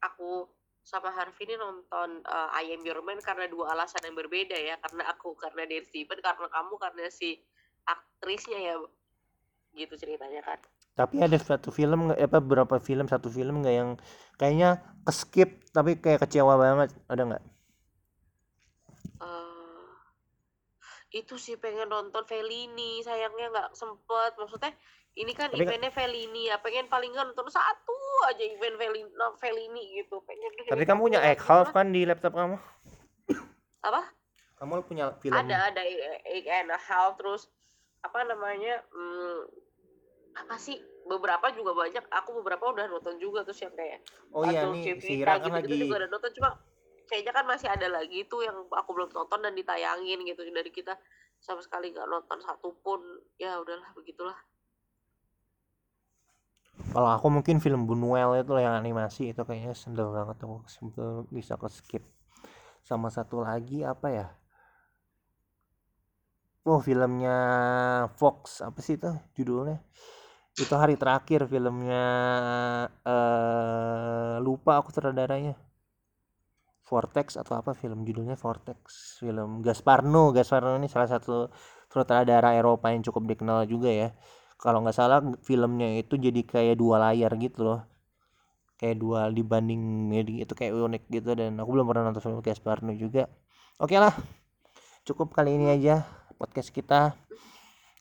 aku 0.07 0.46
sama 0.85 1.09
Harvey 1.11 1.48
ini 1.48 1.57
nonton 1.59 2.22
uh, 2.28 2.52
I 2.54 2.78
Your 2.78 3.02
Man 3.02 3.18
karena 3.18 3.50
dua 3.50 3.74
alasan 3.74 4.04
yang 4.07 4.14
berbeda 4.14 4.54
ya 4.54 4.78
karena 4.78 5.09
aku 5.11 5.35
karena 5.35 5.66
Dave 5.66 5.88
Steven 5.88 6.20
karena 6.20 6.46
kamu 6.46 6.76
karena 6.76 7.09
si 7.11 7.40
aktrisnya 7.84 8.58
ya 8.58 8.74
gitu 9.74 9.94
ceritanya 9.94 10.40
kan 10.40 10.58
Tapi 10.94 11.18
ada 11.18 11.34
satu 11.34 11.74
film 11.74 12.14
apa 12.14 12.38
beberapa 12.38 12.78
film 12.78 13.10
satu 13.10 13.26
film 13.26 13.60
nggak 13.60 13.74
yang 13.74 13.90
kayaknya 14.38 14.78
keskip 15.02 15.66
tapi 15.74 15.98
kayak 15.98 16.22
kecewa 16.22 16.54
banget 16.54 16.94
ada 17.10 17.22
nggak? 17.26 17.44
Eh, 19.18 19.86
itu 21.14 21.34
sih 21.34 21.58
pengen 21.58 21.90
nonton 21.90 22.22
Fellini 22.22 23.02
sayangnya 23.02 23.50
nggak 23.50 23.68
sempet 23.74 24.38
maksudnya 24.38 24.70
ini 25.14 25.30
kan 25.30 25.50
Tapi 25.50 25.62
kan- 25.62 25.74
eventnya 25.74 25.90
Fellini 25.90 26.42
ya 26.46 26.58
pengen 26.58 26.86
paling 26.86 27.10
nggak 27.10 27.26
nonton 27.30 27.46
satu 27.46 27.98
aja 28.26 28.42
event 28.42 28.78
Fellini, 28.78 29.10
Fellini 29.38 29.82
gitu 29.98 30.22
pengen 30.22 30.50
Tapi 30.70 30.82
kamu 30.82 31.10
punya 31.10 31.20
egg 31.22 31.42
half 31.42 31.70
kan 31.70 31.90
di 31.90 32.06
laptop 32.06 32.34
kamu? 32.34 32.56
apa 33.82 34.02
Kamu 34.56 34.80
punya 34.86 35.10
film 35.18 35.34
ada 35.34 35.68
ada 35.68 35.82
egg 36.24 36.46
and 36.46 36.70
a 36.70 36.78
half 36.78 37.18
terus 37.18 37.50
apa 38.04 38.18
namanya 38.28 38.84
hmm, 38.92 39.40
apa 40.34 40.60
sih 40.60 40.76
beberapa 41.08 41.52
juga 41.56 41.72
banyak 41.72 42.04
aku 42.10 42.30
beberapa 42.42 42.68
udah 42.72 42.88
nonton 42.88 43.16
juga 43.16 43.44
terus 43.44 43.60
yang 43.64 43.72
kayak 43.72 44.00
Oh 44.32 44.42
iya 44.44 44.66
nih 44.68 44.98
si 44.98 45.20
kan 45.22 45.40
gitu-gitu 45.40 45.56
lagi 45.56 45.74
juga 45.88 45.94
udah 46.04 46.10
nonton. 46.10 46.32
Cuma 46.36 46.50
kayaknya 47.08 47.32
kan 47.32 47.44
masih 47.46 47.68
ada 47.68 47.86
lagi 47.88 48.24
tuh 48.26 48.42
yang 48.42 48.56
aku 48.68 48.90
belum 48.92 49.10
nonton 49.12 49.40
dan 49.40 49.52
ditayangin 49.54 50.18
gitu. 50.26 50.42
Dari 50.44 50.70
kita 50.72 50.96
sama 51.38 51.60
sekali 51.60 51.92
nggak 51.92 52.08
nonton 52.08 52.38
satu 52.40 52.76
pun 52.80 53.00
ya 53.36 53.60
udahlah 53.60 53.88
begitulah. 53.94 54.36
Kalau 56.90 57.10
aku 57.10 57.26
mungkin 57.30 57.62
film 57.62 57.86
Buñuel 57.86 58.42
itu 58.42 58.54
yang 58.58 58.74
animasi 58.74 59.30
itu 59.30 59.42
kayaknya 59.46 59.74
sendal 59.78 60.10
banget 60.10 60.42
aku 60.42 60.66
bisa 61.30 61.54
ke 61.54 61.68
skip. 61.70 62.02
Sama 62.82 63.08
satu 63.08 63.46
lagi 63.46 63.86
apa 63.86 64.10
ya? 64.10 64.26
Oh 66.64 66.81
filmnya 66.81 67.37
Fox 68.18 68.64
apa 68.64 68.79
sih 68.81 68.94
itu 68.98 69.11
judulnya? 69.37 69.77
Itu 70.62 70.74
hari 70.83 70.94
terakhir 71.03 71.40
filmnya 71.53 72.05
eh 73.12 74.35
lupa 74.46 74.72
aku 74.81 74.88
sutradaranya. 74.94 75.55
Vortex 76.88 77.40
atau 77.40 77.55
apa 77.61 77.72
film 77.77 78.05
judulnya 78.09 78.37
Vortex. 78.37 78.81
Film 79.20 79.61
Gasparno. 79.66 80.33
Gasparno 80.37 80.77
ini 80.81 80.88
salah 80.88 81.09
satu 81.14 81.48
sutradara 81.92 82.50
Eropa 82.61 82.87
yang 82.92 83.03
cukup 83.07 83.22
dikenal 83.31 83.59
juga 83.68 83.90
ya. 83.92 84.09
Kalau 84.62 84.81
nggak 84.85 84.96
salah 84.96 85.20
filmnya 85.48 85.88
itu 86.00 86.14
jadi 86.16 86.40
kayak 86.53 86.77
dua 86.81 86.96
layar 87.05 87.33
gitu 87.40 87.61
loh. 87.68 87.81
Kayak 88.81 88.96
dua 89.05 89.20
dibanding 89.37 90.12
itu 90.44 90.53
kayak 90.57 90.72
unik 90.77 91.03
gitu. 91.12 91.31
Dan 91.37 91.61
aku 91.61 91.70
belum 91.77 91.87
pernah 91.88 92.09
nonton 92.09 92.22
film 92.24 92.40
Gasparno 92.44 92.92
juga. 92.96 93.29
Oke 93.81 93.96
lah 94.00 94.14
cukup 95.05 95.37
kali 95.37 95.61
ini 95.61 95.68
aja 95.68 96.23
podcast 96.44 96.68
kita. 96.68 97.16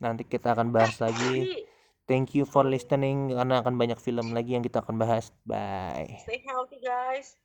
Nanti 0.04 0.28
kita 0.28 0.52
akan 0.52 0.76
bahas 0.76 1.00
lagi. 1.00 1.64
Thank 2.04 2.36
you 2.36 2.44
for 2.44 2.68
listening 2.68 3.32
karena 3.32 3.64
akan 3.64 3.80
banyak 3.80 3.96
film 4.04 4.36
lagi 4.36 4.60
yang 4.60 4.64
kita 4.68 4.84
akan 4.84 5.00
bahas. 5.00 5.32
Bye. 5.48 6.20
Stay 6.28 6.44
healthy 6.44 6.84
guys 6.84 7.43